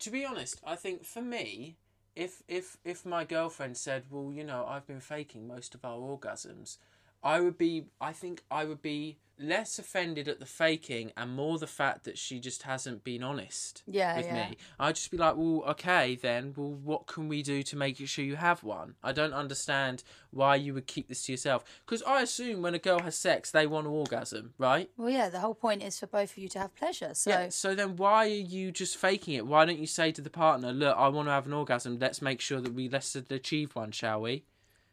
[0.00, 1.78] To be honest, I think for me,
[2.16, 5.98] if if if my girlfriend said, "Well, you know, I've been faking most of our
[5.98, 6.78] orgasms,"
[7.22, 7.86] I would be.
[8.00, 12.18] I think I would be less offended at the faking and more the fact that
[12.18, 14.48] she just hasn't been honest Yeah, with yeah.
[14.50, 14.56] me.
[14.78, 18.24] I'd just be like, well, okay, then, well, what can we do to make sure
[18.24, 18.94] you have one?
[19.02, 21.64] I don't understand why you would keep this to yourself.
[21.84, 24.88] Because I assume when a girl has sex, they want an orgasm, right?
[24.96, 27.14] Well, yeah, the whole point is for both of you to have pleasure.
[27.14, 29.46] So, Yeah, so then why are you just faking it?
[29.46, 31.98] Why don't you say to the partner, look, I want to have an orgasm.
[31.98, 34.44] Let's make sure that we let's achieve one, shall we?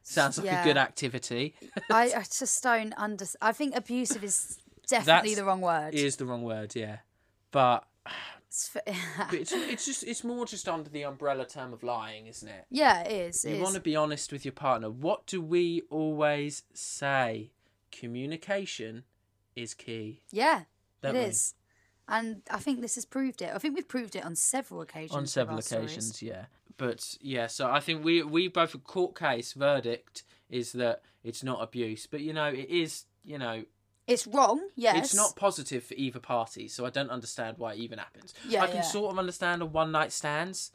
[0.03, 0.61] Sounds like Yeah.
[0.61, 1.53] a good activity.
[1.91, 3.37] I, I just don't understand.
[3.41, 5.93] I think abusive is definitely That's- the wrong word.
[5.93, 6.97] Is the wrong word, yeah.
[7.51, 7.85] But,
[8.47, 8.75] It's
[9.31, 12.65] it's, it's just it's more just under the umbrella term of lying, isn't it?
[12.69, 13.45] yeah, it is.
[13.45, 13.61] it You is.
[13.61, 14.89] want to be honest with your partner.
[14.89, 17.51] What do we always say?
[17.91, 19.03] Communication
[19.55, 20.21] is key.
[20.31, 20.63] Yeah,
[21.03, 21.19] it we?
[21.19, 21.53] is.
[22.07, 23.51] And I think this has proved it.
[23.53, 25.15] I think we've proved it on several occasions.
[25.15, 25.91] on several our stories.
[25.91, 26.45] occasions yeah
[26.81, 31.43] but yeah so i think we we both a court case verdict is that it's
[31.43, 33.63] not abuse but you know it is you know
[34.07, 34.97] It's wrong, yes.
[34.97, 38.63] it's not positive for either party so i don't understand why it even happens Yeah,
[38.63, 38.81] i can yeah.
[38.81, 40.71] sort of understand a one night stands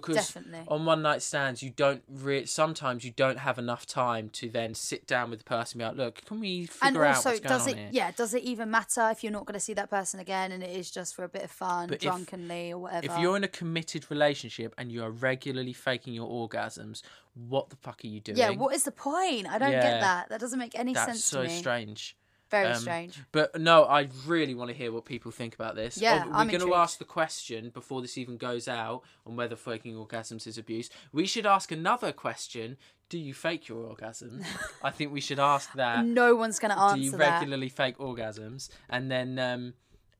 [0.00, 0.60] because Definitely.
[0.68, 4.74] on one night stands you don't re- sometimes you don't have enough time to then
[4.74, 7.30] sit down with the person and be like look can we figure And out also,
[7.30, 9.60] what's going does on here Yeah, does it even matter if you're not going to
[9.60, 12.02] see that person again and it is just for a bit of fun, But if-
[12.02, 13.06] drunkenly or whatever?
[13.06, 17.02] if you're in a committed relationship and you are regularly faking your orgasms
[17.34, 19.46] what the fuck are you doing yeah, what is the point?
[19.46, 19.82] I don't Yeah.
[19.82, 20.28] get that.
[20.30, 21.58] That doesn't make any that's sense so to me.
[21.58, 22.16] strange
[22.50, 23.20] Very Um, strange.
[23.32, 25.98] But no, I really want to hear what people think about this.
[25.98, 29.34] Yeah, Oh, we're I'm going to ask the question before this even goes out on
[29.36, 30.88] whether faking orgasms is abuse.
[31.12, 32.76] We should ask another question:
[33.08, 34.44] Do you fake your orgasms?
[34.82, 36.04] I think we should ask that.
[36.22, 36.96] No one's going to answer.
[36.96, 37.38] Do you answer that.
[37.40, 38.68] regularly fake orgasms?
[38.88, 39.74] And then, um,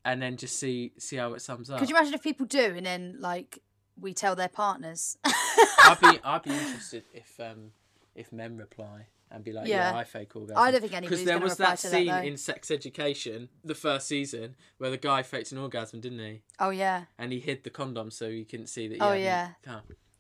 [0.05, 1.79] and then just see see how it sums up.
[1.79, 3.61] Could you imagine if people do and then like
[4.01, 5.17] we tell their partners?
[5.25, 7.71] I'd be I'd be interested if um
[8.15, 9.07] if men reply
[9.37, 9.97] and be like, yeah, Yeah.
[9.99, 10.57] I fake orgasms.
[10.57, 13.75] I don't think anybody's because there was that to that, scene in Sex Education, the
[13.75, 16.43] first season, where the guy faked an orgasm, didn't he?
[16.59, 17.05] oh yeah.
[17.19, 18.95] and he hid the condom so you couldn't see that.
[18.97, 19.51] He Oh, yeah.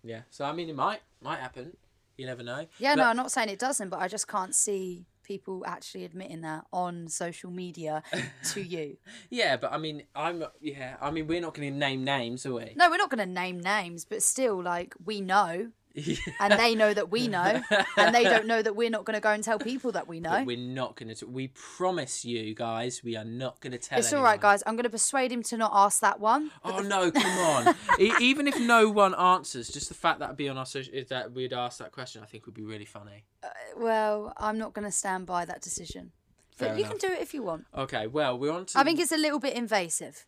[0.03, 0.21] yeah.
[0.31, 1.77] So I mean, it might might happen.
[2.17, 2.67] You never know.
[2.79, 6.05] Yeah, But- no, I'm not saying it doesn't, but I just can't see people actually
[6.05, 8.03] admitting that on social media
[8.53, 8.97] to you.
[9.29, 10.97] Yeah, but I mean, I'm yeah.
[11.01, 12.73] I mean, we're not going to name names, are we?
[12.77, 15.73] No, we're not going to name names, but still, like, we know,
[16.41, 17.63] and they know that we know,
[17.97, 20.21] and they don't know that we're not going to go and tell people that we
[20.21, 20.31] know.
[20.31, 21.27] But we're not going to.
[21.27, 23.99] We promise you guys, we are not going to tell.
[23.99, 24.63] It's all right, guys.
[24.67, 26.51] I'm going to persuade him to not ask that one.
[26.65, 27.11] Oh no!
[27.11, 27.75] Come on.
[27.99, 31.09] E- Even if no one answers, just the fact that be on our social, is
[31.09, 33.25] that we'd ask that question, I think would be really funny.
[33.43, 36.13] Uh, well, I'm not going to stand by that decision.
[36.51, 36.99] Fair But you enough.
[36.99, 37.65] can do it if you want.
[37.77, 38.07] Okay.
[38.07, 38.79] Well, we're on to.
[38.79, 40.27] I think it's a little bit invasive.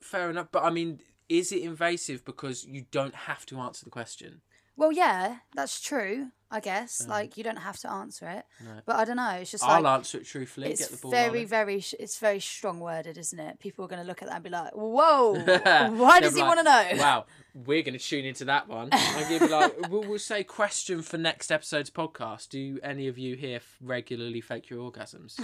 [0.00, 3.90] fair enough, but I mean, is it invasive because you don't have to answer the
[3.90, 4.40] question?
[4.76, 6.28] Well, yeah, that's true.
[6.48, 8.44] I guess like you don't have to answer it,
[8.84, 9.30] but I don't know.
[9.30, 10.70] It's just I'll like answer it truthfully.
[10.70, 11.46] it's get the ball very, rolling.
[11.48, 13.58] very, sh- it's very strong worded, isn't it?
[13.58, 15.32] People are going to look at that and be like, "Whoa,
[15.90, 18.90] why does he like, want to know?" Wow, we're going to tune into that one.
[18.92, 22.50] I'll give you like, we'll, we'll say question for next episode's podcast.
[22.50, 25.40] Do any of you here f- regularly fake your orgasms?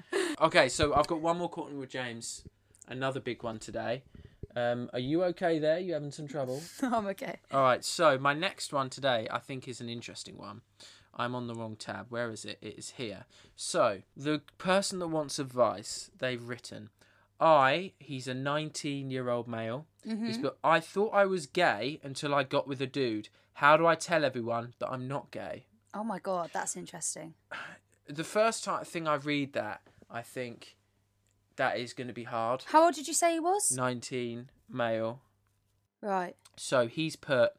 [0.40, 2.44] okay, so I've got one more Courting with James,
[2.86, 4.04] another big one today.
[4.56, 5.78] Um, are you okay there?
[5.78, 6.62] You having some trouble?
[6.82, 7.38] I'm okay.
[7.50, 10.60] All right, so my next one today, I think, is an interesting one.
[11.16, 12.06] I'm on the wrong tab.
[12.08, 12.58] Where is it?
[12.60, 13.24] It is here.
[13.56, 16.90] So, the person that wants advice, they've written,
[17.40, 19.86] I, he's a 19 year old male.
[20.04, 20.56] He's got.
[20.62, 23.28] I thought I was gay until I got with a dude.
[23.54, 25.66] How do I tell everyone that I'm not gay?
[25.94, 27.34] Oh my god, that's interesting.
[28.06, 30.76] The first time thing I read that, I think
[31.56, 32.64] that is going to be hard.
[32.66, 33.72] How old did you say he was?
[33.74, 35.20] 19 male.
[36.00, 36.36] Right.
[36.56, 37.52] So he's put,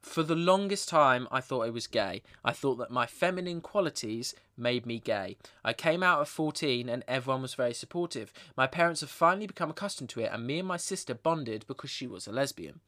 [0.00, 2.22] for the longest time, I thought I was gay.
[2.44, 5.36] I thought that my feminine qualities made me gay.
[5.64, 8.32] I came out at 14 and everyone was very supportive.
[8.56, 11.90] My parents have finally become accustomed to it, and me and my sister bonded because
[11.90, 12.80] she was a lesbian.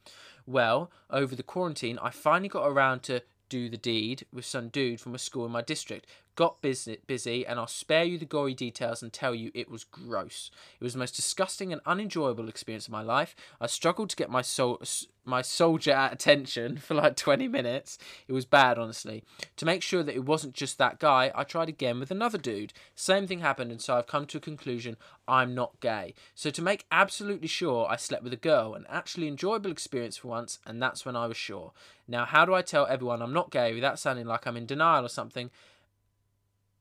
[0.47, 5.01] Well, over the quarantine, I finally got around to do the deed with some dude
[5.01, 6.07] from a school in my district.
[6.35, 9.85] Got busy, busy, and I'll spare you the gory details and tell you it was
[9.85, 10.51] gross.
[10.81, 13.37] It was the most disgusting and unenjoyable experience of my life.
[13.61, 14.83] I struggled to get my soul,
[15.25, 17.99] my soldier at attention for like 20 minutes.
[18.27, 19.25] It was bad, honestly.
[19.57, 22.73] To make sure that it wasn't just that guy, I tried again with another dude.
[22.95, 24.97] Same thing happened, and so I've come to a conclusion
[25.29, 26.14] I'm not gay.
[26.35, 30.29] So to make absolutely sure, I slept with a girl, an actually enjoyable experience for
[30.29, 31.73] once, and that's when I was sure.
[32.09, 35.05] Now, how do I tell everyone I'm not gay without sounding like I'm in denial
[35.05, 35.51] or something?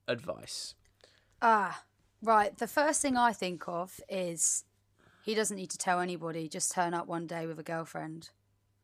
[0.07, 0.75] Advice.
[1.41, 1.83] Ah,
[2.21, 2.57] right.
[2.57, 4.65] The first thing I think of is
[5.23, 6.47] he doesn't need to tell anybody.
[6.47, 8.29] Just turn up one day with a girlfriend,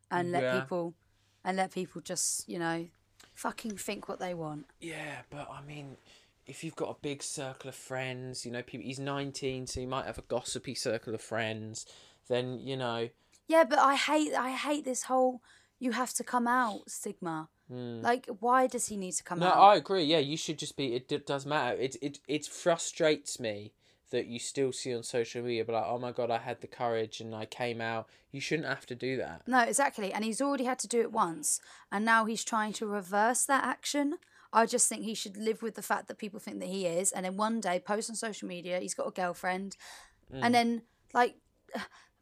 [0.09, 0.61] and let Yeah.
[0.61, 0.95] people,
[1.43, 2.87] and let people just you know,
[3.33, 4.67] fucking think what they want.
[4.79, 5.97] Yeah, but I mean,
[6.45, 9.85] if you've got a big circle of friends, you know, people, he's 19, so he
[9.85, 11.85] might have a gossipy circle of friends,
[12.29, 13.09] then, you know,
[13.47, 15.41] Yeah, but I hate I hate this whole
[15.79, 17.49] you have to come out stigma.
[17.69, 19.45] Like, why does he need to come Hmm.
[19.45, 19.57] No, out?
[19.57, 20.03] I agree.
[20.03, 20.95] Yeah, you should just be.
[20.95, 21.77] It, d- does matter.
[21.77, 23.73] It it it frustrates me
[24.09, 26.67] that you still see on social media, but like, oh my god, I had the
[26.67, 28.07] courage and I came out.
[28.31, 29.41] You shouldn't have to do that.
[29.47, 30.13] No, exactly.
[30.13, 31.59] And he's already had to do it once,
[31.91, 34.17] and now he's trying to reverse that action.
[34.53, 37.11] I just think he should live with the fact that people think that he is,
[37.11, 39.75] and then one day post on social media he's got a girlfriend,
[40.33, 40.39] Mm.
[40.43, 40.81] and then
[41.13, 41.35] like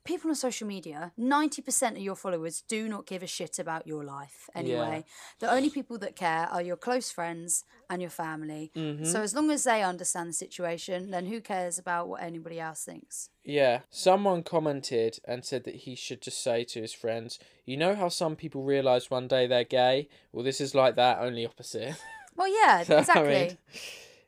[0.05, 3.85] people on social media, ninety percent of your followers do not give a shit about
[3.85, 5.03] your life anyway.
[5.39, 8.71] The only people that care are your close friends and your family.
[8.75, 9.05] Mm-hmm.
[9.05, 12.83] So as long as they understand the situation, then who cares about what anybody else
[12.83, 13.29] thinks?
[13.43, 17.95] Yeah, someone commented and said that he should just say to his friends, "You know
[17.95, 20.07] how some people realize one day they're gay?
[20.31, 21.95] Well, this is like that, only opposite."
[22.35, 23.33] Well, yeah, So, I exactly.
[23.33, 23.57] mean,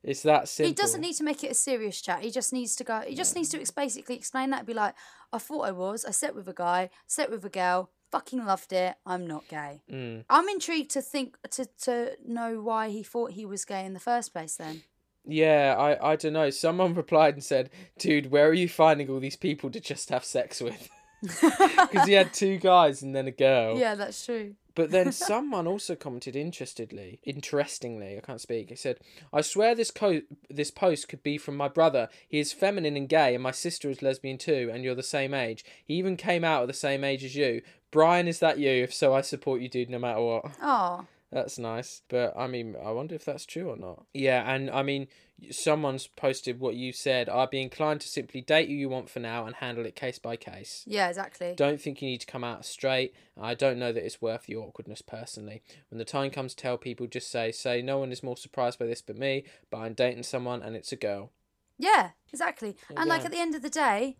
[0.03, 0.69] it's that simple.
[0.69, 2.21] He doesn't need to make it a serious chat.
[2.21, 3.01] He just needs to go.
[3.01, 4.65] He just needs to ex- basically explain that.
[4.65, 4.95] Be like,
[5.33, 6.05] I thought I was.
[6.05, 6.89] I slept with a guy.
[7.07, 7.91] Slept with a girl.
[8.11, 8.95] Fucking loved it.
[9.05, 9.81] I'm not gay.
[9.91, 10.23] Mm.
[10.29, 13.99] I'm intrigued to think to to know why he thought he was gay in the
[13.99, 14.55] first place.
[14.55, 14.83] Then.
[15.25, 16.49] Yeah, I I don't know.
[16.49, 20.23] Someone replied and said, "Dude, where are you finding all these people to just have
[20.23, 20.89] sex with?"
[21.21, 23.77] Because he had two guys and then a girl.
[23.79, 24.55] Yeah, that's true.
[24.77, 28.69] But then someone also commented interestedly, interestingly, I can't speak.
[28.69, 28.99] He said,
[29.33, 32.09] "I swear this co- this post could be from my brother.
[32.29, 35.33] He is feminine and gay, and my sister is lesbian too, and you're the same
[35.33, 35.65] age.
[35.83, 37.63] He even came out at the same age as you.
[37.89, 38.69] Brian, is that you?
[38.69, 42.01] If so, I support you, dude, no matter what." Oh, That's nice.
[42.07, 44.05] But I mean, I wonder if that's true or not.
[44.13, 45.07] Yeah, and I mean,
[45.51, 47.27] someone's posted what you said.
[47.27, 50.19] I'd be inclined to simply date who you want for now and handle it case
[50.19, 50.83] by case.
[50.87, 51.53] yeah, exactly.
[51.57, 53.13] Don't think you need to come out straight.
[53.39, 55.61] I don't know that it's worth the awkwardness personally.
[55.89, 58.79] When the time comes to tell people, just say, say, no one is more surprised
[58.79, 61.31] by this but me, but I'm dating someone and it's a girl.
[61.77, 62.75] Yeah, exactly.
[62.95, 64.17] And like at the end of the day,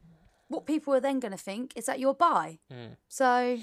[0.48, 2.60] what people are then going to think is that you're bi.
[2.72, 2.94] Hmm.
[3.08, 3.60] So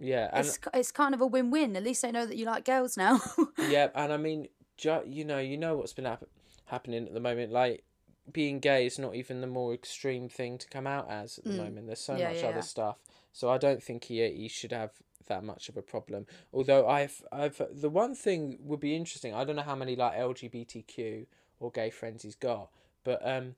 [0.00, 1.76] Yeah, it's it's kind of a win-win.
[1.76, 3.20] At least they know that you like girls now.
[3.68, 6.24] yeah, and I mean, ju- you know, you know what's been hap-
[6.66, 7.52] happening at the moment.
[7.52, 7.84] Like
[8.30, 11.50] being gay is not even the more extreme thing to come out as at the
[11.52, 11.86] moment.
[11.86, 12.18] There's so Mm.
[12.20, 12.60] Yeah, much yeah, other yeah.
[12.62, 12.96] stuff.
[13.32, 14.92] So I don't think he he should have
[15.26, 16.26] that much of a problem.
[16.52, 19.34] Although I've I've the one thing would be interesting.
[19.34, 21.26] I don't know how many like LGBTQ
[21.60, 22.68] or gay friends he's got,
[23.04, 23.56] but um,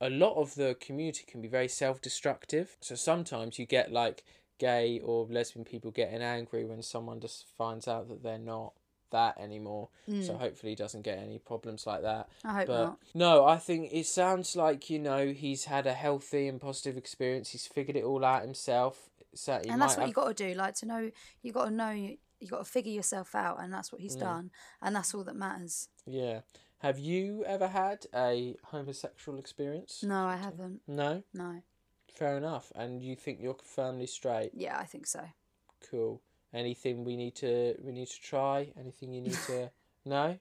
[0.00, 2.76] a lot of the community can be very self-destructive.
[2.80, 4.22] So sometimes you get like
[4.60, 8.74] gay or lesbian people getting angry when someone just finds out that they're not
[9.10, 9.88] that anymore.
[10.22, 12.28] So hopefully he doesn't get any problems like that.
[12.42, 12.48] Hmm.
[12.48, 12.98] I hope but not.
[13.14, 17.50] no, I think it sounds like you know he's had a healthy and positive experience.
[17.50, 19.10] He's figured it all out himself.
[19.34, 20.54] So and that's what you have- got to do.
[20.54, 21.10] Like to know,
[21.42, 24.04] you got to know, you, you got to figure yourself out, and that's what Mm.
[24.04, 25.88] he's done, and that's all that matters.
[26.06, 26.40] Yeah.
[26.78, 30.02] Have you ever had a homosexual experience?
[30.02, 30.80] No, I haven't.
[30.86, 31.22] No.
[31.34, 31.62] No.
[32.14, 32.72] Fair enough.
[32.74, 34.50] And you think you're firmly straight?
[34.54, 35.22] Yeah, I think so.
[35.90, 36.20] Cool.
[36.52, 38.72] Anything we need to we need to try?
[38.78, 39.70] Anything you need to?
[40.04, 40.38] no.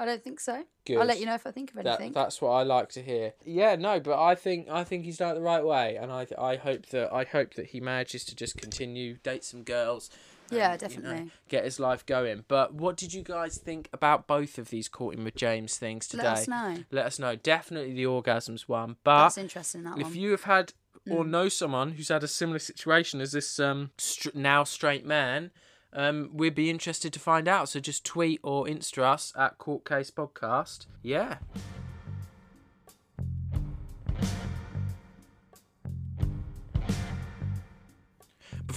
[0.00, 0.62] I don't think so.
[0.86, 0.98] Good.
[0.98, 2.12] I'll let you know if I think of That, anything.
[2.12, 3.32] that's what I like to hear.
[3.44, 6.26] Yeah, no, but I think I think he's done it the right way, and I
[6.38, 10.08] I hope that I hope that he manages to just continue date some girls.
[10.50, 11.30] Yeah, and, you know, definitely.
[11.48, 12.44] get his life going.
[12.48, 16.22] But what did you guys think about both of these courting with James things today?
[16.22, 16.76] Let us know.
[16.90, 17.36] Let us know.
[17.36, 19.82] Definitely the orgasms one, but That's interesting.
[19.82, 20.14] That if one.
[20.14, 20.72] you have had
[21.10, 25.50] or know someone who's had a similar situation as this um str- now straight man,
[25.92, 27.68] um, we'd be interested to find out.
[27.68, 30.86] So just tweet or insta us at Court Case Podcast.
[31.02, 31.38] Yeah.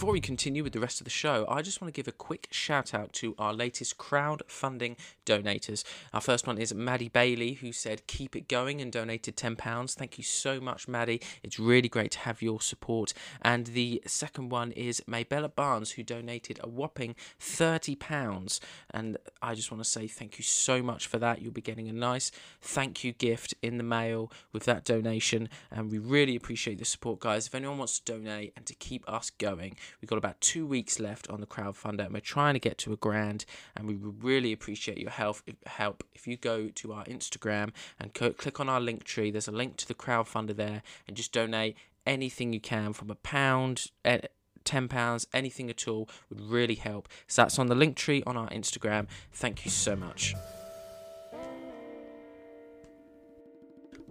[0.01, 2.11] Before we continue with the rest of the show, I just want to give a
[2.11, 4.97] quick shout out to our latest crowdfunding
[5.27, 5.83] donators.
[6.11, 9.93] Our first one is Maddie Bailey, who said keep it going and donated £10.
[9.93, 11.21] Thank you so much, Maddie.
[11.43, 13.13] It's really great to have your support.
[13.43, 18.59] And the second one is Maybella Barnes, who donated a whopping £30.
[18.89, 21.43] And I just want to say thank you so much for that.
[21.43, 25.47] You'll be getting a nice thank you gift in the mail with that donation.
[25.69, 27.45] And we really appreciate the support, guys.
[27.45, 30.99] If anyone wants to donate and to keep us going, we've got about two weeks
[30.99, 33.45] left on the crowdfunder, and we're trying to get to a grand.
[33.75, 35.37] And we would really appreciate your help.
[35.65, 39.31] Help if you go to our Instagram and co- click on our link tree.
[39.31, 41.75] There's a link to the crowdfunder there, and just donate
[42.05, 43.85] anything you can from a pound.
[44.05, 44.21] Eh,
[44.63, 47.09] ten pounds, anything at all would really help.
[47.27, 49.07] So that's on the link tree on our Instagram.
[49.31, 50.35] Thank you so much.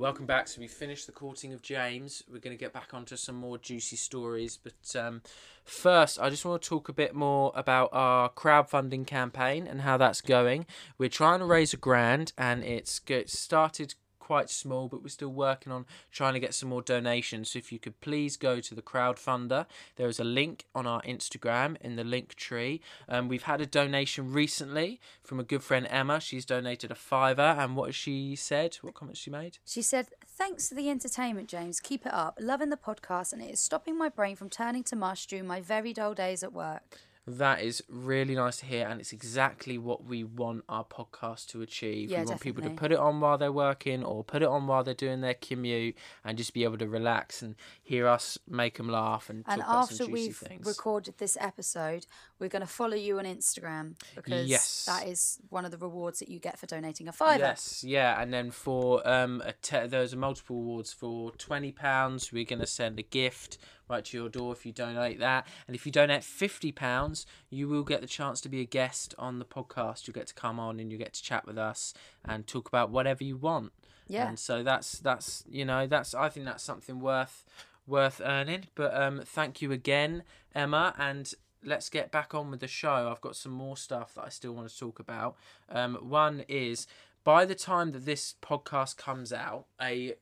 [0.00, 0.48] Welcome back.
[0.48, 2.22] So we finished the courting of James.
[2.26, 5.20] We're going to get back onto some more juicy stories, but um,
[5.62, 9.98] first, I just want to talk a bit more about our crowdfunding campaign and how
[9.98, 10.64] that's going.
[10.96, 13.94] We're trying to raise a grand, and it's it started
[14.30, 17.50] quite small, but we're still working on trying to get some more donations.
[17.50, 19.66] So if you could please go to the crowdfunder,
[19.96, 22.80] there is a link on our Instagram in the link tree.
[23.08, 26.20] Um, we've had a donation recently from a good friend Emma.
[26.20, 28.76] She's donated a fiver, and what she said?
[28.82, 29.58] What comments she made?
[29.64, 31.80] She said, Thanks for the entertainment, James.
[31.80, 32.38] Keep it up.
[32.40, 35.60] Loving the podcast, and it is stopping my brain from turning to mush during my
[35.60, 37.00] very dull days at work.
[37.38, 41.62] That is really nice to hear, and it's exactly what we want our podcast to
[41.62, 42.10] achieve.
[42.10, 44.66] Yeah, we want people to put it on while they're working or put it on
[44.66, 48.78] while they're doing their commute and just be able to relax and hear us make
[48.78, 50.66] them laugh and, And talk about after some juicy we've things.
[50.66, 52.06] recorded this episode,
[52.38, 54.84] we're going to follow you on Instagram because Yes.
[54.86, 57.38] that is one of the rewards that you get for donating a fiver.
[57.44, 62.32] Yes, yeah, and then for um, a te- there's a multiple awards for twenty pounds.
[62.32, 63.58] We're gonna send a gift
[63.90, 67.68] right to your door if you donate that, and if you donate fifty pounds, you
[67.68, 70.06] will get the chance to be a guest on the podcast.
[70.06, 71.92] You'll get to come on and you get to chat with us
[72.24, 73.72] and talk about whatever you want.
[74.06, 74.28] Yeah.
[74.28, 77.44] and so that's that's you know that's I think that's something worth
[77.86, 78.68] worth earning.
[78.74, 80.22] But um, thank you again,
[80.54, 81.32] Emma, and
[81.64, 83.10] let's get back on with the show.
[83.10, 85.36] I've got some more stuff that I still want to talk about.
[85.68, 86.86] Um, one is
[87.22, 90.14] by the time that this podcast comes out, a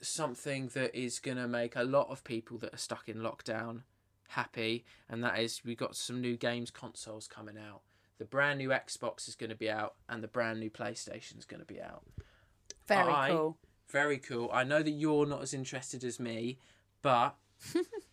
[0.00, 3.82] something that is going to make a lot of people that are stuck in lockdown
[4.30, 7.82] happy, and that is we've got some new games consoles coming out.
[8.18, 11.44] The brand new Xbox is going to be out, and the brand new PlayStation is
[11.44, 12.02] going to be out.
[12.86, 13.58] Very I- cool.
[13.88, 14.48] Very cool.
[14.52, 16.58] I know that you're not as interested as me,
[17.02, 17.34] but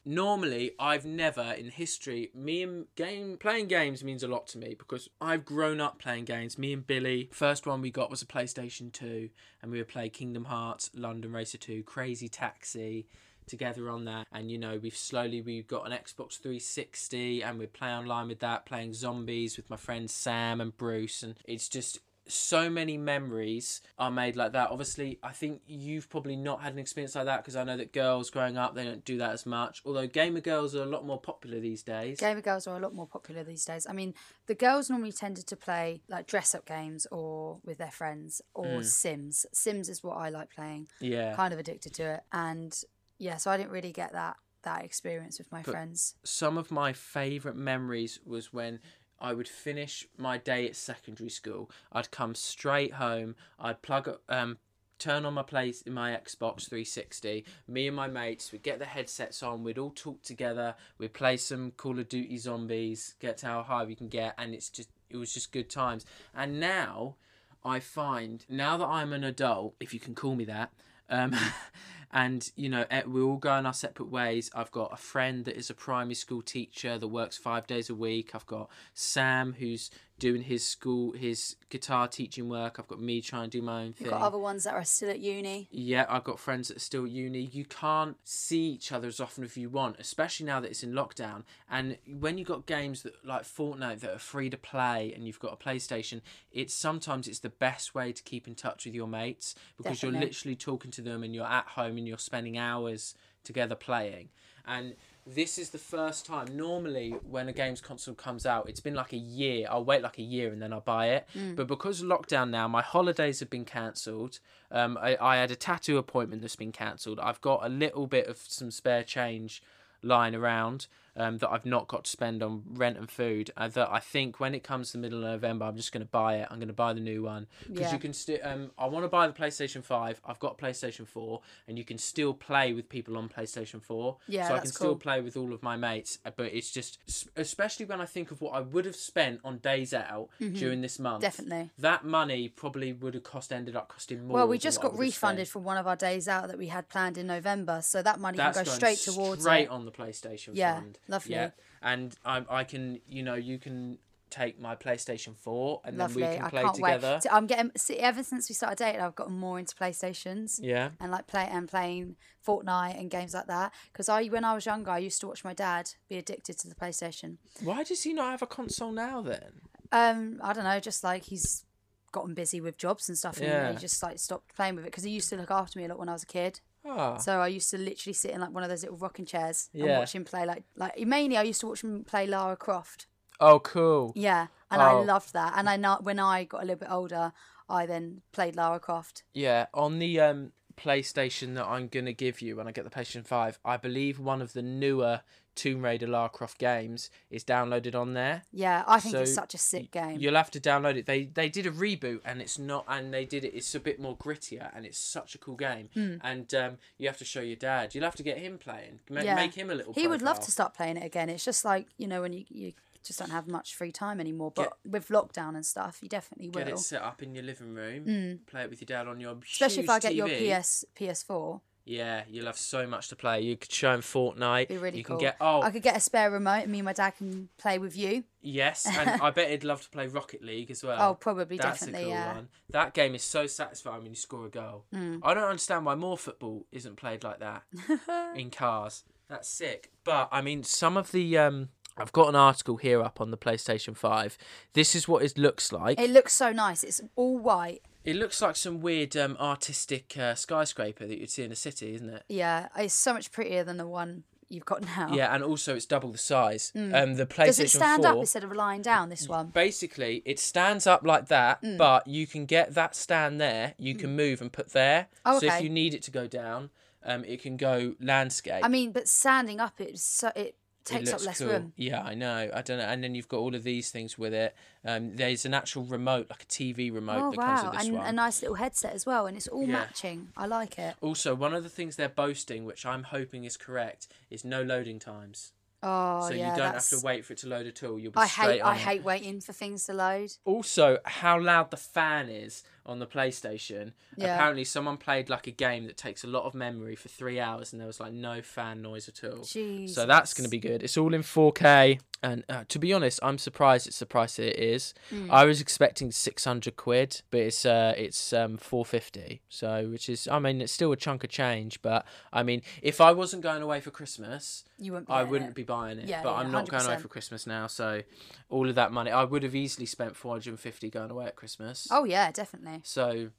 [0.06, 4.76] normally I've never in history me and game playing games means a lot to me
[4.78, 6.58] because I've grown up playing games.
[6.58, 9.30] Me and Billy, first one we got was a PlayStation 2
[9.62, 13.08] and we would play Kingdom Hearts, London Racer 2, Crazy Taxi
[13.48, 17.66] together on that and you know we've slowly we've got an Xbox 360 and we
[17.66, 22.00] play online with that playing zombies with my friends Sam and Bruce and it's just
[22.28, 24.72] so many memories are made like that.
[24.72, 27.94] Obviously, I think you've probably not had an experience like that because I know that
[27.94, 29.82] girls growing up they don't do that as much.
[29.86, 32.20] Although gamer girls are a lot more popular these days.
[32.20, 33.88] Gamer girls are a lot more popular these days.
[33.90, 34.14] I mean,
[34.48, 38.66] the girls normally tended to play like dress up games or with their friends or
[38.66, 38.82] hmm.
[38.82, 39.46] Sims.
[39.54, 40.88] Sims is what I like playing.
[41.00, 41.36] Yeah.
[41.36, 42.22] Kind of addicted to it.
[42.32, 42.78] And
[43.18, 46.16] yeah, so I didn't really get that that experience with my friends.
[46.24, 48.80] Some of my favourite memories was when
[49.20, 51.70] I would finish my day at secondary school.
[51.92, 53.36] I'd come straight home.
[53.60, 54.58] I'd plug um
[55.00, 57.46] turn on my place in my Xbox 360.
[57.68, 59.64] Me and my mates would get the headsets on.
[59.64, 60.76] We'd all talk together.
[60.98, 63.16] We'd play some Call of Duty Zombies.
[63.20, 66.06] Get to how high we can get, and it's just it was just good times.
[66.36, 67.16] And now
[67.64, 70.72] I find now that I'm an adult, if you can call me that.
[71.10, 71.36] Um,
[72.12, 74.50] and you know eh, we're all going our separate ways.
[74.56, 77.96] I've got a friend that is a primary school teacher that works five days a
[77.96, 78.32] week.
[78.34, 79.90] I've got Sam who's
[80.20, 82.78] doing his school his guitar teaching work.
[82.80, 84.06] I've got me trying to do my own thing.
[84.06, 85.68] You've got other ones that are still at uni.
[85.72, 87.42] Yeah, I've got friends that are still at uni.
[87.52, 90.94] You can't see each other as often if you want, especially now that it's in
[90.94, 91.44] lockdown.
[91.70, 95.40] And when you've got games that like Fortnite that are free to play and you've
[95.40, 99.08] got a PlayStation, it's sometimes it's the best way to keep in touch with your
[99.08, 103.16] mates because you're literally talking to them and you're at home and you're spending hours
[103.44, 104.30] together playing.
[104.66, 104.96] And
[105.34, 106.48] this is the first time.
[106.56, 109.68] Normally, when a games console comes out, it's been like a year.
[109.70, 111.28] I'll wait like a year and then I'll buy it.
[111.56, 114.40] But because of lockdown now, my holidays have been cancelled.
[114.72, 117.20] Um, I, I had a tattoo appointment that's been cancelled.
[117.20, 119.62] I've got a little bit of some spare change
[120.02, 120.88] lying around
[121.18, 123.52] um, that I've not got to spend on rent and food.
[123.58, 126.06] Uh, that I think when it comes to the middle of November, I'm just going
[126.06, 126.48] to buy it.
[126.50, 127.94] I'm going to buy the new one because Yeah.
[127.94, 128.40] you can still.
[128.44, 130.22] Um, I want to buy the PlayStation Five.
[130.26, 134.18] I've got PlayStation Four, and you can still play with people on PlayStation Four.
[134.28, 136.20] Yeah, so I can still play with all of my mates.
[136.26, 137.00] uh, But it's just,
[137.36, 141.00] especially when I think of what I would have spent on days out during this
[141.00, 141.24] month.
[141.24, 141.28] Mm-hmm.
[141.28, 141.70] Definitely.
[141.80, 144.36] that money probably would have cost ended up costing more.
[144.36, 145.54] Well, we just got refunded spent.
[145.54, 148.38] from one of our days out that we had planned in November, so that money
[148.38, 149.70] That's can go straight towards straight it.
[149.70, 150.98] on the PlayStation Yeah, fund.
[151.08, 151.34] Lovely.
[151.36, 151.50] Yeah,
[151.82, 153.98] and I, I can, you know, you can
[154.30, 156.24] take my PlayStation Four, and Lovely.
[156.24, 157.14] then we can play I can't together.
[157.14, 157.24] wait.
[157.24, 160.60] So I'm getting see, ever since we started dating, I've gotten more into PlayStations.
[160.62, 160.90] Yeah.
[161.00, 163.74] And like play and playing Fortnite and games like that.
[163.92, 166.68] Because I, when I was younger, I used to watch my dad be addicted to
[166.68, 167.38] the PlayStation.
[167.64, 169.62] Why does he not have a console now then?
[169.94, 171.64] Um, I don't know, just like he's
[172.12, 173.72] gotten busy with jobs and stuff, and Yeah.
[173.72, 175.88] he just like stopped playing with it because he used to look after me a
[175.88, 176.60] lot when I was a kid.
[176.88, 179.70] Ah, So I used to literally sit in like one of those little rocking chairs
[179.74, 180.46] and watch him play.
[180.46, 183.08] Like, like mainly I used to watch him play Lara Croft.
[183.40, 184.12] oh, cool.
[184.16, 185.02] Yeah, and I Oh.
[185.02, 185.54] loved that.
[185.56, 187.34] And I know when I got a little bit older,
[187.70, 189.24] I then played Lara Croft.
[189.34, 193.26] Yeah, on the um, PlayStation that I'm gonna give you when I get the PlayStation
[193.26, 195.22] Five, I believe one of the newer
[195.56, 198.44] Tomb Raider Lara Croft games is downloaded on there.
[198.54, 200.20] Yeah, I think it's such a sick game.
[200.20, 201.08] You'll have to download it.
[201.08, 203.56] They they did a reboot and it's not and they did it.
[203.56, 205.90] It's a bit more grittier and it's such a cool game.
[205.96, 207.96] And um, you have to show your dad.
[207.96, 209.00] You'll have to get him playing.
[209.10, 209.36] Ma- yeah.
[209.36, 209.94] Make him a little.
[209.94, 211.28] He would love to start playing it again.
[211.30, 212.74] It's just like you know when you you
[213.08, 214.52] just don't have much free time anymore.
[214.56, 216.66] But with lockdown and stuff, you definitely will.
[216.66, 218.40] Get it set up in your living room.
[218.48, 220.60] Play it with your dad on your Especially if I get your TV.
[220.62, 223.42] PS PS4, Yeah, you'll have so much to play.
[223.42, 224.68] You could show him Fortnite.
[224.68, 225.18] be really you cool.
[225.18, 227.50] can get oh I could get a spare remote, and me and my dad can
[227.58, 228.24] play with you.
[228.42, 230.98] yes, and I bet he'd love to play Rocket League as well.
[231.02, 232.34] Oh, probably, That's definitely, a cool yeah.
[232.36, 232.48] one.
[232.70, 234.86] That game is so satisfying when you score a goal.
[234.94, 235.20] Mm.
[235.24, 237.64] I don't understand why more football isn't played like that
[238.36, 239.04] in cars.
[239.30, 239.92] That's sick.
[240.06, 243.38] But I mean, some of the um, I've got an article here up on the
[243.38, 244.38] PlayStation Five.
[244.74, 246.00] This is what it looks like.
[246.00, 246.84] It looks so nice.
[246.84, 247.82] It's all white.
[248.04, 251.94] It looks like some weird um, artistic uh, skyscraper that you'd see in a city,
[251.96, 252.24] isn't it?
[252.30, 255.14] Yeah, it's so much prettier than the one you've got now.
[255.14, 256.72] Yeah, and also it's double the size.
[256.74, 257.46] Um, the PlayStation Mm.
[257.48, 259.10] Does it stand 4, up instead of lying down?
[259.10, 259.48] This one.
[259.48, 261.78] Basically, it stands up like that, Mm.
[261.78, 263.74] but you can get that stand there.
[263.78, 265.08] You can move and put there.
[265.26, 266.70] Oh, So if you need it to go down,
[267.04, 268.64] um, it can go landscape.
[268.64, 270.56] I mean, but standing up, it's so It
[270.88, 271.48] takes up looks less cool.
[271.50, 271.74] room.
[271.76, 272.50] Yeah, I know.
[272.54, 272.86] I don't know.
[272.86, 274.56] And then you've got all of these things with it.
[274.86, 277.88] Um, there's an actual remote, like a TV remote Oh that comes wow, with this
[277.88, 278.06] and one.
[278.08, 279.74] a nice little headset as well, and it's all Yeah.
[279.74, 280.30] matching.
[280.38, 280.96] I like it.
[281.02, 285.00] Also, one of the things they're boasting, which I'm hoping is correct, is no loading
[285.00, 285.52] times.
[285.84, 286.90] Oh so yeah, you don't that's...
[286.90, 288.00] have to wait for it to load at all.
[288.00, 288.82] You'll be I straight hate on I it.
[288.82, 290.32] hate waiting for things to load.
[290.44, 293.92] Also, how loud the fan is on the PlayStation.
[294.16, 294.36] Yeah.
[294.36, 297.72] Apparently, someone played like a game that takes a lot of memory for three hours,
[297.74, 299.44] and there was like no fan noise at all.
[299.44, 300.82] So that's going to be good.
[300.84, 304.48] It's all in 4K, and uh, to be honest, I'm surprised it's the price that
[304.48, 304.94] it is.
[305.10, 305.30] Hmm.
[305.30, 309.42] I was expecting 600 quid, but it's uh, it's um 450.
[309.50, 313.02] So, which is, I mean, it's still a chunk of change, but I mean, if
[313.02, 315.56] I wasn't going away for Christmas, You wouldn't I wouldn't it.
[315.56, 316.08] be buying it.
[316.08, 318.02] Yeah, but yeah, I'm not going away for Christmas now, so
[318.50, 321.88] all of that money, I would have easily spent 450 going away at Christmas.
[321.92, 322.77] Oh yeah, definitely.
[322.84, 323.30] So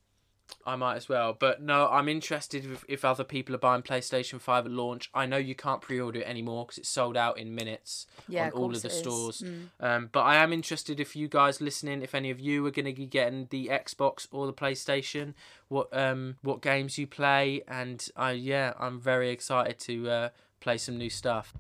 [0.65, 1.37] I might as well.
[1.39, 5.11] But no, I'm interested if, if other people are buying PlayStation 5 at launch.
[5.15, 8.45] I know you can't pre order it anymore because it's sold out in minutes Yeah,
[8.45, 8.95] on of all of the is.
[8.95, 8.99] Mm.
[9.01, 9.45] stores.
[9.81, 12.87] Um, but I am interested if you guys listening, if any of you are going
[12.87, 15.35] to be getting the Xbox or the PlayStation,
[15.69, 17.63] what um what games you play.
[17.69, 20.29] And I yeah, I'm very excited to uh,
[20.61, 21.55] play some new stuff.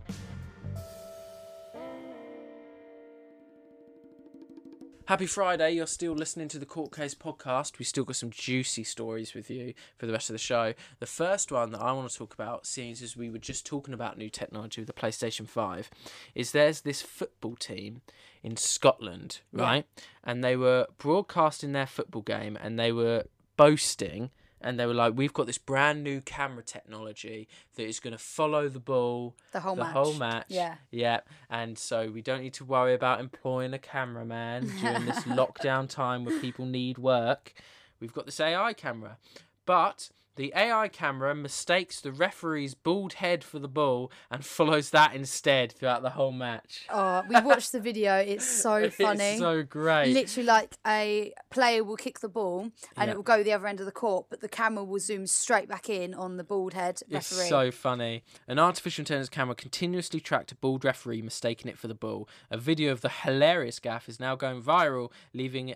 [5.09, 5.70] Happy Friday.
[5.70, 7.78] You're still listening to the Court Case podcast.
[7.78, 10.74] We still got some juicy stories with you for the rest of the show.
[10.98, 13.94] The first one that I want to talk about, seeing as we were just talking
[13.94, 15.88] about new technology with the PlayStation 5,
[16.34, 18.02] is there's this football team
[18.42, 19.86] in Scotland, right?
[20.24, 23.24] And they were broadcasting their football game and they were
[23.56, 24.28] boasting
[24.61, 28.18] and they were like, We've got this brand new camera technology that is going to
[28.18, 29.92] follow the ball The whole the match.
[29.92, 30.46] whole match.
[30.48, 30.76] Yeah.
[30.90, 31.20] Yeah.
[31.50, 36.24] And so we don't need to worry about employing a cameraman during this lockdown time
[36.24, 37.52] where people need work.
[38.00, 39.18] We've got this AI camera.
[39.66, 45.12] But the AI camera mistakes the referee's bald head for the ball and follows that
[45.14, 46.86] instead throughout the whole match.
[47.01, 48.16] Oh, we watched the video.
[48.16, 49.22] It's so funny.
[49.24, 50.14] It's so great.
[50.14, 53.11] Literally, like a player will kick the ball and Yeah.
[53.11, 55.68] it will go the other end of the court, but the camera will zoom straight
[55.68, 57.18] back in on the bald head referee.
[57.41, 58.22] It's so funny.
[58.47, 62.28] An artificial intelligence camera continuously tracked a bald referee mistaking it for the ball.
[62.51, 65.74] A video of the hilarious gaff is now going viral, leaving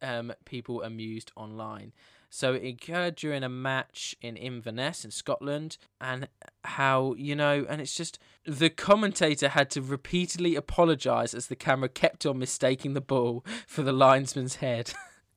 [0.00, 1.92] um, people amused online.
[2.30, 6.28] So it occurred during a match in Inverness in Scotland, and
[6.64, 11.88] how you know, and it's just the commentator had to repeatedly apologise as the camera
[11.88, 14.92] kept on mistaking the ball for the linesman's head.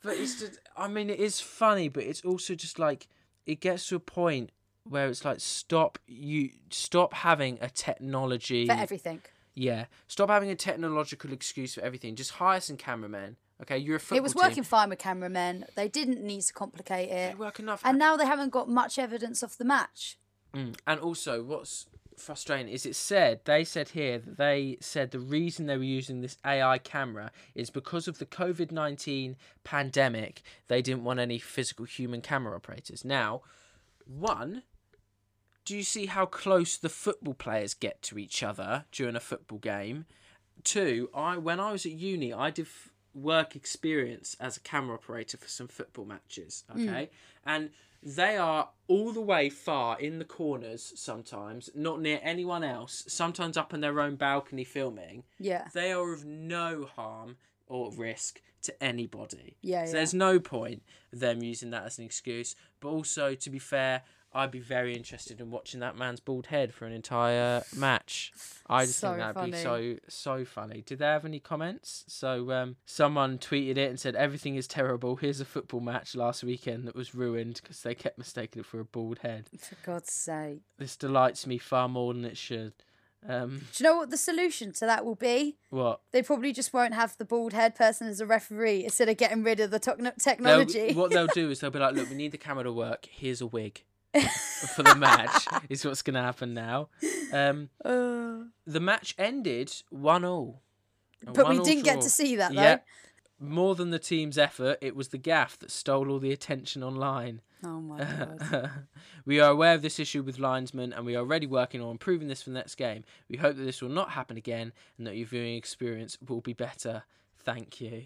[0.04, 3.08] but it's just, I mean, it is funny, but it's also just like
[3.46, 4.52] it gets to a point
[4.84, 9.22] where it's like stop you stop having a technology For everything.
[9.54, 14.00] yeah stop having a technological excuse for everything just hire some cameramen okay you're a
[14.00, 14.44] football It was team.
[14.44, 15.66] working fine with cameramen.
[15.76, 17.32] They didn't need to complicate it.
[17.32, 20.18] They work enough And now they haven't got much evidence of the match.
[20.54, 20.76] Mm.
[20.86, 21.86] And also, what's
[22.18, 26.22] frustrating is it said they said here that they said the reason they were using
[26.22, 30.42] this AI camera is because of the COVID nineteen pandemic.
[30.68, 33.04] They didn't want any physical human camera operators.
[33.06, 33.42] Now,
[34.06, 34.64] one,
[35.66, 39.60] do you see how close the football players get to each other during a football
[39.60, 40.06] game?
[40.64, 42.68] Two, I when I was at uni, I did
[43.14, 46.64] work experience as a camera operator for some football matches.
[46.72, 46.88] Hmm.
[46.88, 47.10] Okay,
[47.46, 47.70] and
[48.04, 53.04] they are all the way far in the corners sometimes, not near anyone else.
[53.08, 55.24] Sometimes up on their own balcony filming.
[55.40, 55.68] Yeah.
[55.74, 57.38] They are of no harm
[57.68, 59.58] or risk to anybody.
[59.62, 59.94] Yeah, So yeah.
[59.94, 60.82] there's no point
[61.12, 62.56] them using that as an excuse.
[62.80, 64.02] But also, to be fair,
[64.34, 68.32] I'd be very interested in watching that man's bald head for an entire match.
[68.70, 70.84] I just So think that'd be so so funny.
[70.86, 72.06] Did they have any comments?
[72.08, 75.18] So um, someone tweeted it and said everything is terrible.
[75.18, 78.80] Here's a football match last weekend that was ruined because they kept mistaking it for
[78.80, 79.50] a bald head.
[79.60, 80.62] For God's sake.
[80.78, 82.74] This delights me far more than it should.
[83.28, 85.58] Um, Do you know what the solution to that will be?
[85.70, 86.00] what?
[86.12, 89.44] They probably just won't have the bald head person as a referee instead of getting
[89.44, 90.14] rid of the techno- They'll-
[90.66, 90.94] technology.
[90.94, 93.08] what they'll do is they'll be like, look, we need the camera to work.
[93.12, 93.84] Here's a wig
[94.76, 95.48] for the match.
[95.70, 96.90] is what's going to happen now.
[97.34, 100.62] Um, Uh, the match ended one all.
[101.24, 102.62] but we didn't get to see that though.
[102.62, 102.80] Yeah.
[103.40, 107.42] More than the team's effort, it was the gaff that stole all the attention online.
[107.64, 107.98] Oh my
[108.52, 108.72] god.
[109.26, 112.28] we are aware of this issue with linesmen and we are already working on improving
[112.28, 113.04] this for the next game.
[113.30, 116.54] We hope that this will not happen again and that your viewing experience will be
[116.54, 117.04] better.
[117.44, 118.04] Thank you.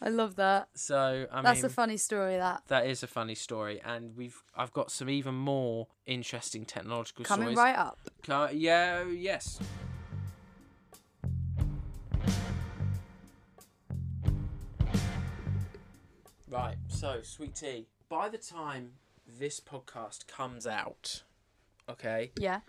[0.00, 0.68] I love that.
[0.74, 2.36] So I That's mean, a funny story.
[2.36, 7.24] That that is a funny story, and we've I've got some even more interesting technological
[7.24, 7.56] coming stories.
[7.58, 7.98] right up.
[8.54, 9.58] Yeah, yes.
[16.48, 17.86] Right, so sweet tea.
[18.08, 18.92] By the time
[19.26, 21.22] this podcast comes out,
[21.88, 22.60] okay, Yeah.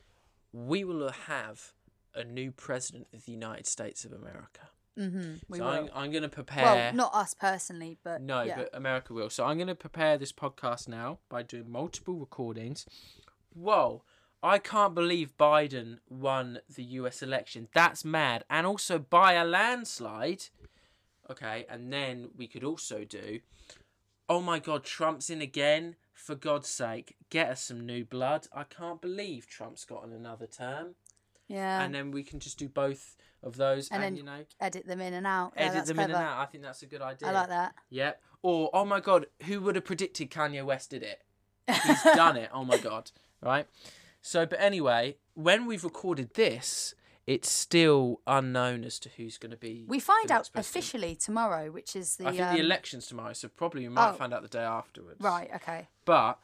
[0.51, 1.73] we will have
[2.13, 4.69] a new president of the United States of America.
[4.97, 5.33] Mm-hmm.
[5.47, 5.71] We so will.
[5.71, 6.63] I'm, I'm going to prepare.
[6.63, 8.57] Well, not us personally, but No, yeah.
[8.57, 9.29] but America will.
[9.29, 12.85] So I'm going to prepare this podcast now by doing multiple recordings.
[13.53, 14.03] Whoa,
[14.43, 17.67] I can't believe Biden won the US election.
[17.73, 18.43] That's mad.
[18.49, 20.45] And also by a landslide.
[21.29, 23.39] Okay, and then we could also do.
[24.27, 25.95] Oh my god, Trump's in again.
[26.13, 28.47] For God's sake, get us some new blood.
[28.53, 30.95] I can't believe Trump's gotten another term.
[31.47, 31.81] yeah.
[31.81, 34.85] and then we can just do both of those and, And then you know edit
[34.87, 35.53] them in and out.
[35.55, 36.37] Edit that's them in and out.
[36.39, 37.27] I think that's a good idea.
[37.29, 37.73] I like that.
[37.89, 38.21] Yep.
[38.41, 41.21] Or oh my god, who would have predicted Kanye West did it?
[41.85, 42.49] He's done it.
[42.53, 43.11] Oh my god.
[43.41, 43.67] Right.
[44.21, 46.93] So, but anyway, when we've recorded this,
[47.25, 49.85] it's still unknown as to who's going to be.
[49.87, 50.65] We find out president.
[50.65, 52.27] officially tomorrow, which is the.
[52.27, 54.13] I think um, the election's tomorrow, so probably we might Oh.
[54.13, 55.21] find out the day afterwards.
[55.21, 55.49] Right.
[55.55, 55.87] Okay.
[56.05, 56.39] But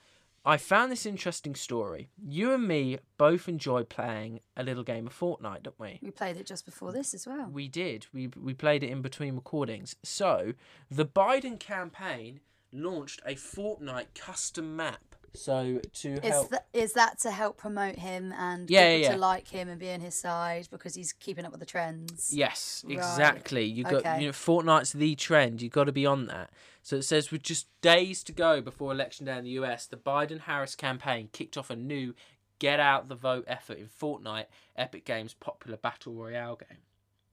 [0.48, 2.10] I found this interesting story.
[2.24, 6.00] You and me both enjoy playing a little game of Fortnite, don't we?
[6.04, 7.50] We played it just before this as well.
[7.52, 8.06] We did.
[8.14, 9.96] We we played it in between recordings.
[10.04, 10.54] So
[10.92, 12.42] the Biden campaign
[12.72, 15.15] launched a Fortnite custom map.
[15.36, 16.50] So to Is, help.
[16.50, 19.80] th- is that to help promote him and Yeah, people yeah, to like him and
[19.80, 22.34] be on his side because he's keeping up with the trends?
[22.34, 22.96] Yes, Right.
[22.98, 23.66] exactly.
[23.66, 24.22] You got Okay.
[24.22, 25.62] you know Fortnite's the trend.
[25.62, 26.50] You've got to be on that.
[26.82, 29.98] So it says with just days to go before election day in the US, the
[29.98, 32.14] Biden-Harris campaign kicked off a new
[32.60, 34.46] get out the vote effort in Fortnite,
[34.78, 36.78] Epic Games' popular battle royale game.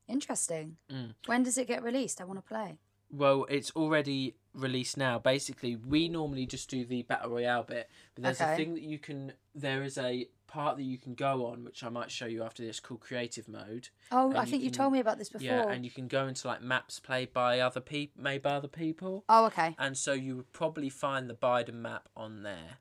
[0.09, 0.77] Interesting.
[0.91, 1.15] Mm.
[1.27, 2.21] When does it get released?
[2.21, 2.79] I want to play.
[3.11, 5.19] Well, it's already released now.
[5.19, 8.99] Basically, we normally just do the battle royale bit, but there's a thing that you
[8.99, 9.33] can.
[9.55, 12.63] There is a part that you can go on, which I might show you after
[12.63, 13.89] this, called creative mode.
[14.11, 15.47] Oh, I you think you told me about this before.
[15.47, 18.69] Yeah, and you can go into like maps played by other people, made by other
[18.69, 19.75] people, Oh, okay.
[19.79, 22.79] and so you would probably find the Biden map on there.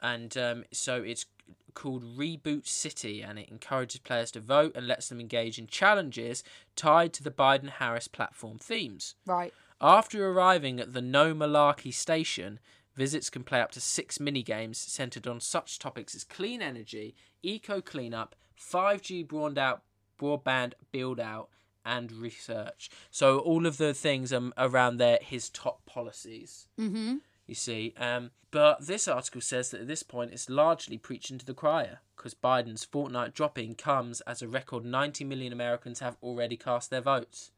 [0.00, 1.26] And um, so it's
[1.74, 6.42] called Reboot City, and it encourages players to vote and lets them engage in challenges
[6.76, 9.14] tied to the Biden Harris platform themes.
[9.26, 9.52] Right.
[9.84, 12.60] After arriving at the No Malarkey station,
[12.94, 17.16] visits can play up to six mini games centered on such topics as clean energy,
[17.42, 21.48] eco cleanup, 5G broadband build out,
[21.84, 22.90] and research.
[23.10, 26.68] So all of the things um, around there, his top policies.
[26.78, 27.16] Mm-hmm.
[27.48, 31.44] You see, um, but this article says that at this point it's largely preaching to
[31.44, 36.56] the choir because Biden's Fortnite dropping comes as a record 90 million Americans have already
[36.56, 37.50] cast their votes.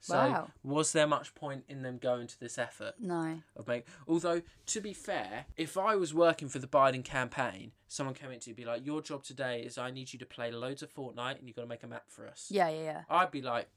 [0.00, 0.50] So Wow.
[0.62, 2.94] was there much point in them going to this effort?
[2.98, 3.42] No.
[3.56, 3.84] of make.
[4.06, 8.40] Although to be fair, if I was working for the Biden campaign, someone came in
[8.40, 11.38] to be like, "Your job today is I need you to play loads of Fortnite
[11.38, 13.02] and you've got to make a map for us." Yeah, yeah, yeah.
[13.10, 13.68] I'd be like,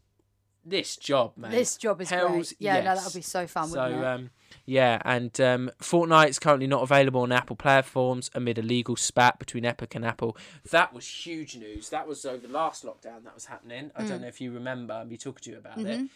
[0.64, 1.52] "This job, man.
[1.52, 2.56] This job is Hell's great.
[2.60, 4.30] Yeah, no, that would be so fun, So um,
[4.66, 9.40] yeah, and um, Fortnite is currently not available on Apple platforms amid a legal spat
[9.40, 10.38] between Epic and Apple.
[10.70, 11.90] That was huge news.
[11.90, 13.92] That was over the last lockdown that was happening.
[13.96, 14.08] I Mm.
[14.08, 16.06] don't know if you remember me talking to you about Mm-hmm.
[16.06, 16.10] it.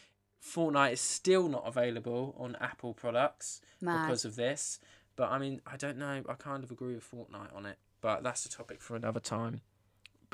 [0.44, 4.04] Fortnite is still not available on Apple products Mad.
[4.04, 4.80] because of this.
[5.16, 6.24] But I mean, I don't know.
[6.30, 9.62] I kind of agree with Fortnite on it, but that's a topic for another time.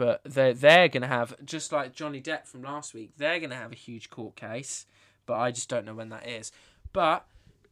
[0.02, 3.12] But they're they're gonna have just like Johnny Depp from last week.
[3.18, 4.88] They're gonna have a huge court case,
[5.28, 6.52] but I just don't know when that is.
[6.91, 7.28] But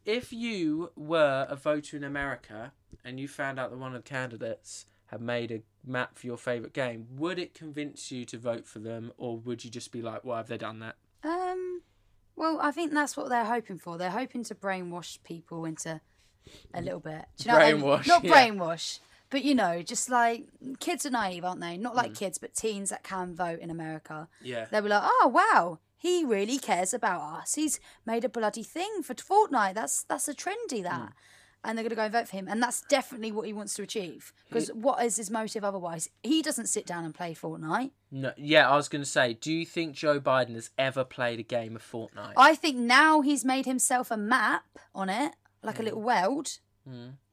[0.05, 2.71] if you were a voter in America
[3.03, 6.37] and you found out that one of the candidates had made a map for your
[6.37, 10.03] favorite game, would it convince you to vote for them, or would you just be
[10.03, 11.81] like, "Why have they done that?" Um,
[12.35, 13.97] well, I think that's what they're hoping for.
[13.97, 15.99] They're hoping to brainwash people into
[16.75, 17.25] a little bit.
[17.37, 17.81] Do you know what I mean?
[17.81, 18.99] Brainwash, Not brainwash,
[19.29, 20.45] but you know, just like
[20.79, 21.77] kids are naive, aren't they?
[21.77, 21.97] Not Mm.
[21.97, 24.27] like kids, but teens that can vote in America.
[24.41, 24.65] Yeah.
[24.71, 27.55] They'll be like, oh wow, he really cares about us.
[27.55, 29.73] He's made a bloody thing for Fortnite.
[29.75, 31.09] That's that's a trendy that.
[31.09, 31.13] Mm.
[31.61, 32.47] And they're going to go and vote for him.
[32.47, 34.31] And that's definitely what he wants to achieve.
[34.47, 36.09] Because what is his motive otherwise?
[36.23, 37.91] He doesn't sit down and play Fortnite.
[38.11, 41.37] No, yeah, I was going to say, do you think Joe Biden has ever played
[41.37, 42.31] a game of Fortnite?
[42.37, 44.63] I think now he's made himself a map
[44.95, 45.79] on it, like Mm.
[45.81, 46.59] a little world.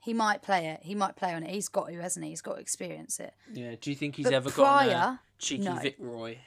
[0.07, 0.79] He might play it.
[0.85, 1.51] He might play on it.
[1.51, 2.31] He's got to, hasn't he?
[2.31, 3.35] He's got to experience it.
[3.53, 5.75] yeah, do you think he's But ever got a cheeky no.
[5.81, 6.39] Vic Roy?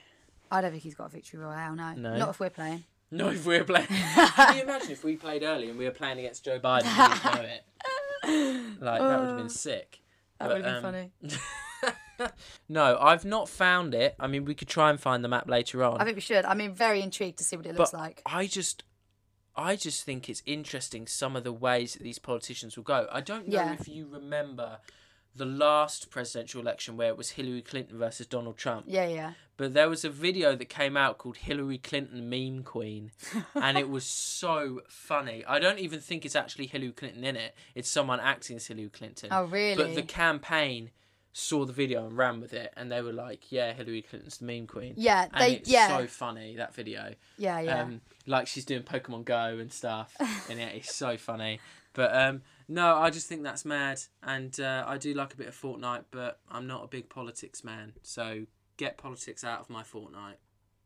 [0.50, 1.74] I don't think he's got a victory royale.
[1.74, 2.16] No, No?
[2.16, 2.84] not if we're playing.
[3.10, 3.86] No, if we're playing.
[3.88, 6.84] Can you imagine if we played early and we were playing against Joe Biden
[7.34, 7.64] know it?
[8.80, 10.00] Like, that would have been sick.
[10.38, 12.30] That would have been um, funny.
[12.66, 14.14] No, I've not found it.
[14.18, 16.00] I mean, we could try and find the map later on.
[16.00, 16.46] I think we should.
[16.46, 18.22] I mean, very intrigued to see what it but looks like.
[18.24, 18.84] I just,
[19.60, 23.06] I just think it's interesting some of the ways that these politicians will go.
[23.12, 23.74] I don't know Yeah.
[23.74, 24.78] if you remember
[25.36, 28.86] the last presidential election where it was Hillary Clinton versus Donald Trump.
[28.88, 29.32] Yeah, yeah.
[29.56, 33.12] But there was a video that came out called Hillary Clinton Meme Queen,
[33.54, 34.04] and it was
[34.42, 35.44] so funny.
[35.46, 37.54] I don't even think it's actually Hillary Clinton in it.
[37.74, 39.28] It's someone acting as Hillary Clinton.
[39.30, 39.76] Oh, really?
[39.76, 40.90] But the campaign
[41.32, 44.44] saw the video and ran with it, and they were like, "Yeah, Hillary Clinton's the
[44.46, 45.88] meme queen." Yeah, and they- it's yeah.
[45.88, 47.14] so funny that video.
[47.38, 47.82] Yeah, yeah.
[47.82, 50.14] Um, like she's doing Pokemon Go and stuff,
[50.50, 51.60] and yeah, it's so funny.
[51.92, 55.48] But um, no, I just think that's mad, and uh, I do like a bit
[55.48, 57.92] of Fortnite, but I'm not a big politics man.
[58.02, 60.36] So get politics out of my Fortnite.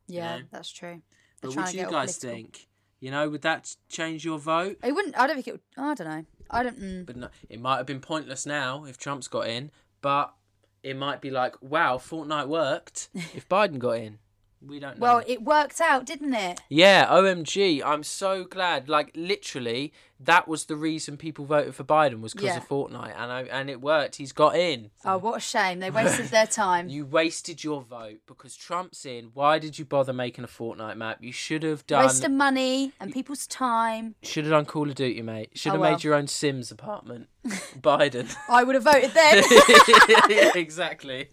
[0.07, 0.43] yeah, know?
[0.51, 1.03] that's true.
[1.41, 2.31] They're But what do you guys political.
[2.31, 2.69] think?
[3.01, 4.79] You know, would that change your vote?
[4.83, 5.19] It wouldn't.
[5.19, 5.61] I don't think it would.
[5.77, 6.25] I don't know.
[6.51, 6.81] I don't.
[6.81, 7.07] Mm.
[7.07, 9.71] But no, it might have been pointless now if Trump's got in,
[10.05, 10.35] but
[10.83, 14.19] it might be like, wow, Fortnite worked if Biden got in.
[14.67, 15.03] We don't know.
[15.03, 16.61] Well, it worked out, didn't it?
[16.69, 18.89] Yeah, OMG, I'm so glad.
[18.89, 22.57] Like literally, that was the reason people voted for Biden was because Yeah.
[22.59, 24.17] of Fortnite, and I, and it worked.
[24.17, 24.91] He's got in.
[25.05, 25.81] Oh, what a shame!
[25.81, 26.89] They wasted their time.
[26.89, 29.31] You wasted your vote because Trump's in.
[29.35, 31.19] Why did you bother making a Fortnite map?
[31.21, 32.05] You should have done.
[32.05, 34.15] Waste of money and people's time.
[34.23, 35.51] Should have done Call of Duty, mate.
[35.55, 35.91] Should oh, have Oh, well.
[35.93, 37.29] made your own Sims apartment.
[37.81, 38.35] Biden.
[38.49, 39.45] I would have voted then.
[40.57, 41.29] exactly.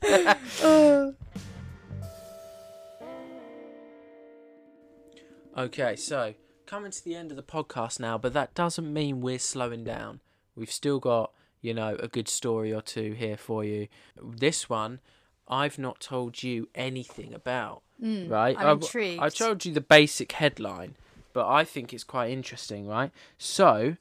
[5.57, 6.33] Okay, so
[6.65, 10.21] coming to the end of the podcast now, but that doesn't mean we're slowing down.
[10.55, 11.31] We've still got,
[11.61, 13.87] you know, a good story or two here for you.
[14.21, 14.99] This one,
[15.47, 18.55] I've not told you anything about, hmm, right?
[18.57, 19.21] I'm I've- intrigued.
[19.21, 20.95] I told you the basic headline,
[21.33, 23.11] but I think it's quite interesting, right?
[23.37, 23.97] So,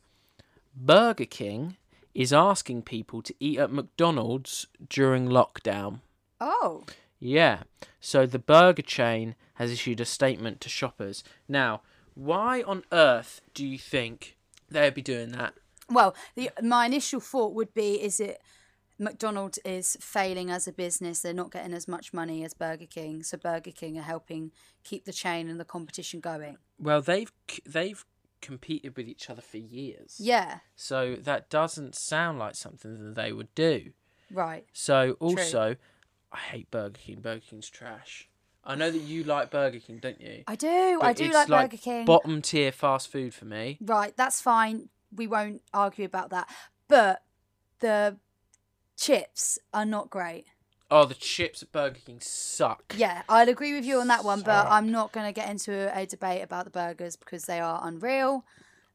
[0.76, 1.76] Burger King
[2.14, 6.00] is asking people to eat at McDonald's during lockdown.
[6.40, 6.84] oh,
[7.18, 7.62] Yeah.
[8.00, 11.22] So the burger chain has issued a statement to shoppers.
[11.46, 11.82] Now,
[12.14, 14.38] why on earth do you think
[14.70, 15.52] they'd be doing that?
[15.88, 18.40] well, the, my initial thought would be: is it
[18.98, 21.20] McDonald's is failing as a business?
[21.20, 24.52] They're not getting as much money as Burger King, so Burger King are helping
[24.82, 26.56] keep the chain and the competition going.
[26.78, 27.30] Well, they've
[27.66, 28.04] they've
[28.40, 30.16] competed with each other for years.
[30.18, 33.92] Yeah, So that doesn't sound like something that they would do.
[34.32, 34.64] right.
[34.72, 35.76] So also,
[36.32, 37.20] I hate Burger King.
[37.20, 38.29] Burger King's trash.
[38.64, 40.44] I know that you like Burger King, don't you?
[40.46, 40.98] I do.
[41.00, 42.04] But I do it's like, Burger King.
[42.04, 43.78] Bottom tier fast food for me.
[43.80, 44.88] Right, that's fine.
[45.14, 46.48] We won't argue about that.
[46.88, 47.22] But
[47.80, 48.18] the
[48.96, 50.46] chips are not great.
[50.90, 52.94] Oh, the chips at Burger King suck.
[52.96, 55.96] Yeah, I'll agree with you on that one, but I'm not going to get into
[55.96, 58.44] a debate about the burgers because they are unreal.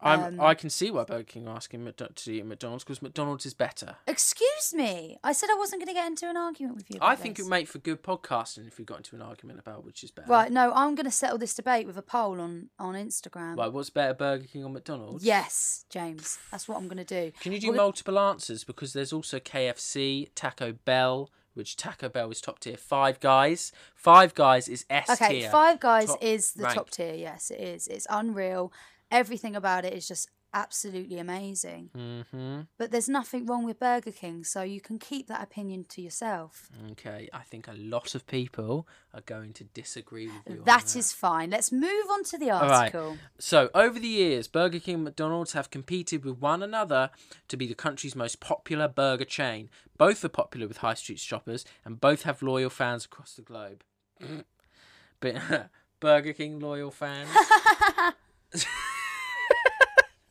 [0.06, 2.84] I'm, Um, I can see why Burger King are asking McDo- to eat at McDonald's
[2.84, 3.97] because McDonald's is better.
[4.08, 5.18] Excuse me.
[5.24, 6.99] I said I wasn't going to get into an argument with you.
[7.01, 7.45] I about think it this.
[7.45, 10.28] would make for good podcasting if we got into an argument about which is better.
[10.30, 13.58] Right, no, I'm going to settle this debate with a poll on on Instagram.
[13.58, 15.26] Like, what's better, Burger King or McDonald's?
[15.26, 17.32] Yes, James, that's what I'm going to do.
[17.41, 18.64] Can you do Well, multiple answers?
[18.64, 22.76] Because there's also KFC, Taco Bell, which Taco Bell is top tier.
[22.78, 23.72] Five Guys.
[23.95, 25.28] Five Guys is S tier.
[25.28, 26.76] Okay, Five Guys Top is the rank.
[26.76, 27.14] top tier.
[27.16, 27.88] Yes, it is.
[27.88, 28.72] It's unreal.
[29.12, 31.89] Everything about it is just absolutely amazing.
[31.95, 32.62] Mm-hmm.
[32.78, 36.70] But there's nothing wrong with Burger King, so you can keep that opinion to yourself.
[36.91, 40.60] Okay, I think a lot of people are going to disagree with you.
[40.60, 41.49] on That is fine.
[41.49, 42.86] Let's move on to the All right.
[42.95, 43.18] article.
[43.38, 47.12] So, over the years, Burger King and McDonald's have competed with one another
[47.49, 49.70] to be the country's most popular burger chain.
[49.97, 53.84] Both are popular with high street shoppers, and both have loyal fans across the globe.
[55.20, 55.36] but
[55.99, 57.30] Burger King loyal fans.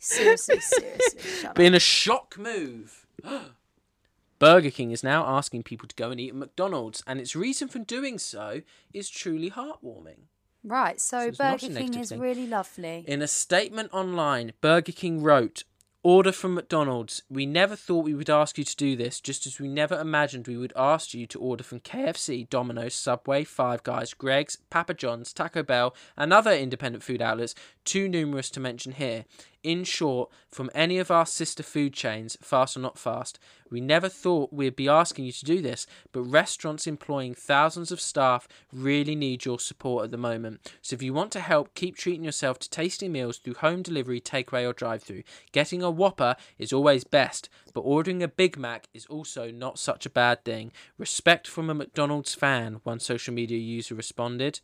[0.04, 1.20] Seriously, seriously.
[1.40, 1.58] Shut up.
[1.58, 3.06] In a shock move,
[4.38, 7.68] Burger King is now asking people to go and eat at McDonald's, and its reason
[7.68, 8.60] for doing so
[8.92, 10.26] is truly heartwarming.
[10.62, 12.20] Right, so, it's not a Burger King negative is thing.
[12.20, 13.04] really lovely.
[13.08, 15.64] In a statement online, Burger King wrote,
[16.04, 17.22] Order from McDonald's.
[17.30, 20.46] We never thought we would ask you to do this, just as we never imagined
[20.46, 25.32] we would ask you to order from KFC, Domino's, Subway, Five Guys, Greggs, Papa John's,
[25.32, 29.24] Taco Bell, and other independent food outlets, too numerous to mention here.
[29.62, 33.38] In short, from any of our sister food chains, fast or not fast,
[33.70, 38.00] we never thought we'd be asking you to do this, but restaurants employing thousands of
[38.00, 40.70] staff really need your support at the moment.
[40.82, 44.20] So if you want to help, keep treating yourself to tasty meals through home delivery,
[44.20, 45.22] takeaway, or drive through.
[45.52, 50.04] Getting a Whopper is always best, but ordering a Big Mac is also not such
[50.04, 50.72] a bad thing.
[50.98, 54.60] Respect from a McDonald's fan, one social media user responded.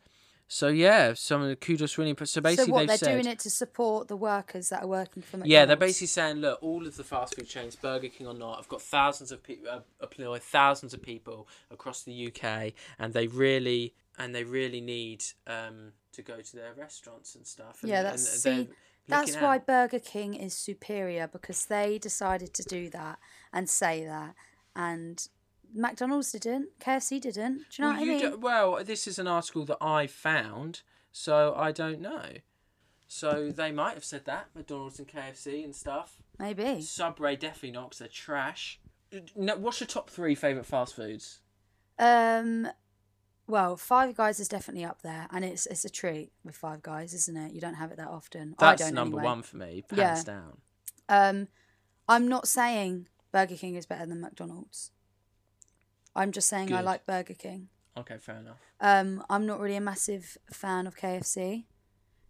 [0.53, 2.13] So yeah, some of the kudos really.
[2.19, 2.81] So So basically, what?
[2.81, 5.51] they've They're said, doing it to support the workers that are working for McDonald's.
[5.53, 8.57] yeah, they're basically saying, look, all of the fast food chains, Burger King or not,
[8.57, 13.29] have got thousands of people, uh, employ thousands of people across the UK, and they
[13.29, 17.79] really and they really need um, to go to their restaurants and stuff.
[17.83, 18.75] And, Yeah, that's and see,
[19.07, 19.67] that's why out.
[19.67, 23.21] Burger King is superior because they decided to do that
[23.53, 24.35] and say that,
[24.75, 25.29] and
[25.75, 27.59] McDonald's didn't, KFC didn't.
[27.71, 28.21] Do you know well, what I mean?
[28.21, 32.25] do- well, this is an article that I found, so I don't know.
[33.09, 36.23] So they might have said that McDonald's and KFC and stuff.
[36.39, 36.81] Maybe.
[36.81, 38.79] Subway definitely not because they're trash.
[39.35, 41.41] No, what's your top three favorite fast foods?
[41.99, 42.69] Um,
[43.49, 47.13] well, Five Guys is definitely up there, and it's it's a treat with Five Guys,
[47.13, 47.53] isn't it?
[47.53, 48.55] You don't have it that often.
[48.59, 49.25] That's I don't number anyway.
[49.31, 50.23] one for me, hands Yeah.
[50.23, 50.59] down.
[51.09, 51.49] Um,
[52.09, 54.93] I'm not saying Burger King is better than McDonald's.
[56.15, 56.85] I'm just saying I Good.
[56.85, 57.69] like Burger King.
[57.97, 58.57] Okay, fair enough.
[58.81, 61.65] Um, I'm not really a massive fan of KFC.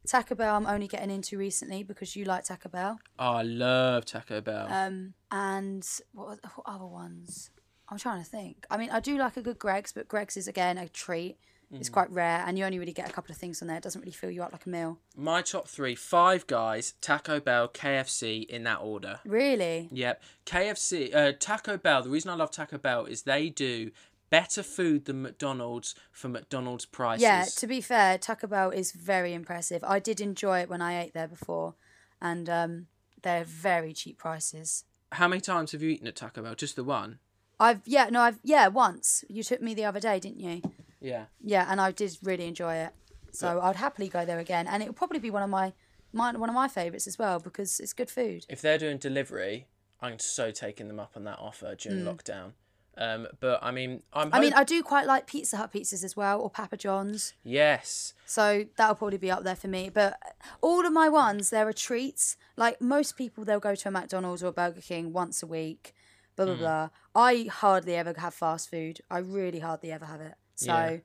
[0.07, 2.99] Taco Bell, I'm only getting into recently because you like Taco Bell.
[3.19, 4.67] Oh, I love Taco Bell.
[4.71, 7.51] Um, and what, were- what other ones?
[7.89, 8.67] I'm trying to think.
[8.71, 11.37] I mean, I do like a good Greggs, but Greggs is again a treat.
[11.73, 11.93] It's Mm.
[11.93, 13.77] quite rare, and you only really get a couple of things on there.
[13.77, 14.99] It doesn't really fill you up like a meal.
[15.17, 19.21] My top three: Five Guys, Taco Bell, KFC, in that order.
[19.25, 19.89] Really?
[19.93, 20.23] Yep.
[20.47, 22.03] KFC, uh, Taco Bell.
[22.03, 23.93] The reason I love Taco Bell is they do
[24.31, 27.23] better food than McDonald's for McDonald's prices.
[27.23, 27.45] Yeah.
[27.57, 29.83] To be fair, Taco Bell is very impressive.
[29.85, 31.75] I did enjoy it when I ate there before,
[32.21, 32.87] and um,
[33.23, 34.85] they're very cheap prices.
[35.13, 36.55] How many times have you eaten at Taco Bell?
[36.55, 37.19] Just the one.
[37.63, 40.63] I've yeah no I've yeah once you took me the other day didn't you?
[41.01, 41.27] Yeah.
[41.43, 42.93] Yeah, and I did really enjoy it.
[43.33, 45.73] So I'd happily go there again, and it would probably be one of my,
[46.13, 48.45] my one of my favourites as well because it's good food.
[48.49, 49.69] If they're doing delivery,
[50.01, 52.53] I'm so taking them up on that offer during lockdown.
[52.99, 54.31] Um, but I mean, I'm.
[54.31, 54.35] Mm.
[54.35, 57.35] I mean, I do quite like Pizza Hut pizzas as well, or Papa John's.
[57.45, 58.15] yes.
[58.27, 59.91] So that'll probably be up there for me.
[59.91, 60.19] But
[60.61, 62.37] all of my ones, there are treats.
[62.57, 65.95] Like most people, they'll go to a McDonald's or a Burger King once a week.
[66.37, 66.89] Blah blah blah.
[67.15, 69.01] I hardly ever have fast food.
[69.11, 70.35] I really hardly ever have it.
[70.61, 70.97] So Yeah.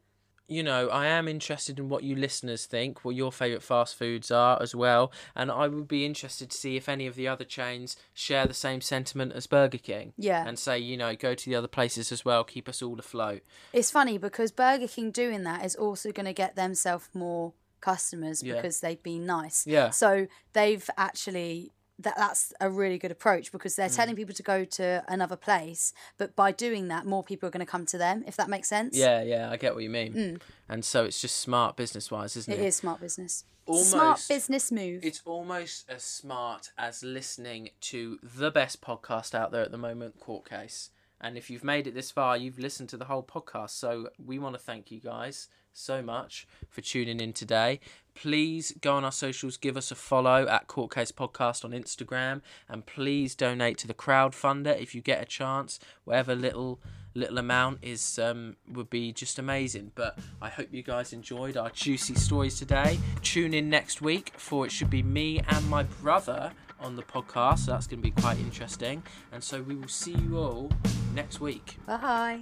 [0.47, 4.29] you know, I am interested in what you listeners think, what your favourite fast foods
[4.29, 7.45] are as well, and I would be interested to see if any of the other
[7.45, 10.13] chains share the same sentiment as Burger King.
[10.17, 10.45] Yeah.
[10.47, 13.41] And say, you know, go to the other places as well, keep us all afloat.
[13.73, 18.43] it's funny because Burger King doing that is also going to get themselves more customers
[18.43, 18.55] Yeah.
[18.55, 19.65] because they've been nice.
[19.65, 19.89] Yeah.
[19.89, 23.77] So they've actually that that's a really good approach because Mm.
[23.77, 27.51] they're telling people to go to another place, but by doing that, more people are
[27.51, 28.23] going to come to them.
[28.27, 28.97] If that makes sense.
[28.97, 30.41] Yeah, yeah, I get what you mean.
[30.67, 32.57] And so it's just smart business wise, isn't it?
[32.59, 32.63] Mm.
[32.63, 33.45] It is smart business.
[33.65, 35.03] Almost- smart business move.
[35.05, 40.19] It's almost as smart as listening to the best podcast out there at the moment,
[40.19, 40.89] Court Case.
[41.21, 43.71] And if you've made it this far, you've listened to the whole podcast.
[43.71, 47.79] So we want to thank you guys so much for tuning in today.
[48.15, 52.41] Please go on our socials, give us a follow at Court Case Podcast on Instagram,
[52.67, 55.79] and please donate to the crowdfunder if you get a chance.
[56.05, 56.79] Whatever little
[57.13, 59.91] little amount is um, would be just amazing.
[59.95, 62.99] But I hope you guys enjoyed our juicy stories today.
[63.21, 67.59] Tune in next week for it should be me and my brother on the podcast.
[67.59, 69.03] So that's going to be quite interesting.
[69.31, 70.71] And so we will see you all
[71.13, 71.77] next week.
[71.87, 72.41] Bye.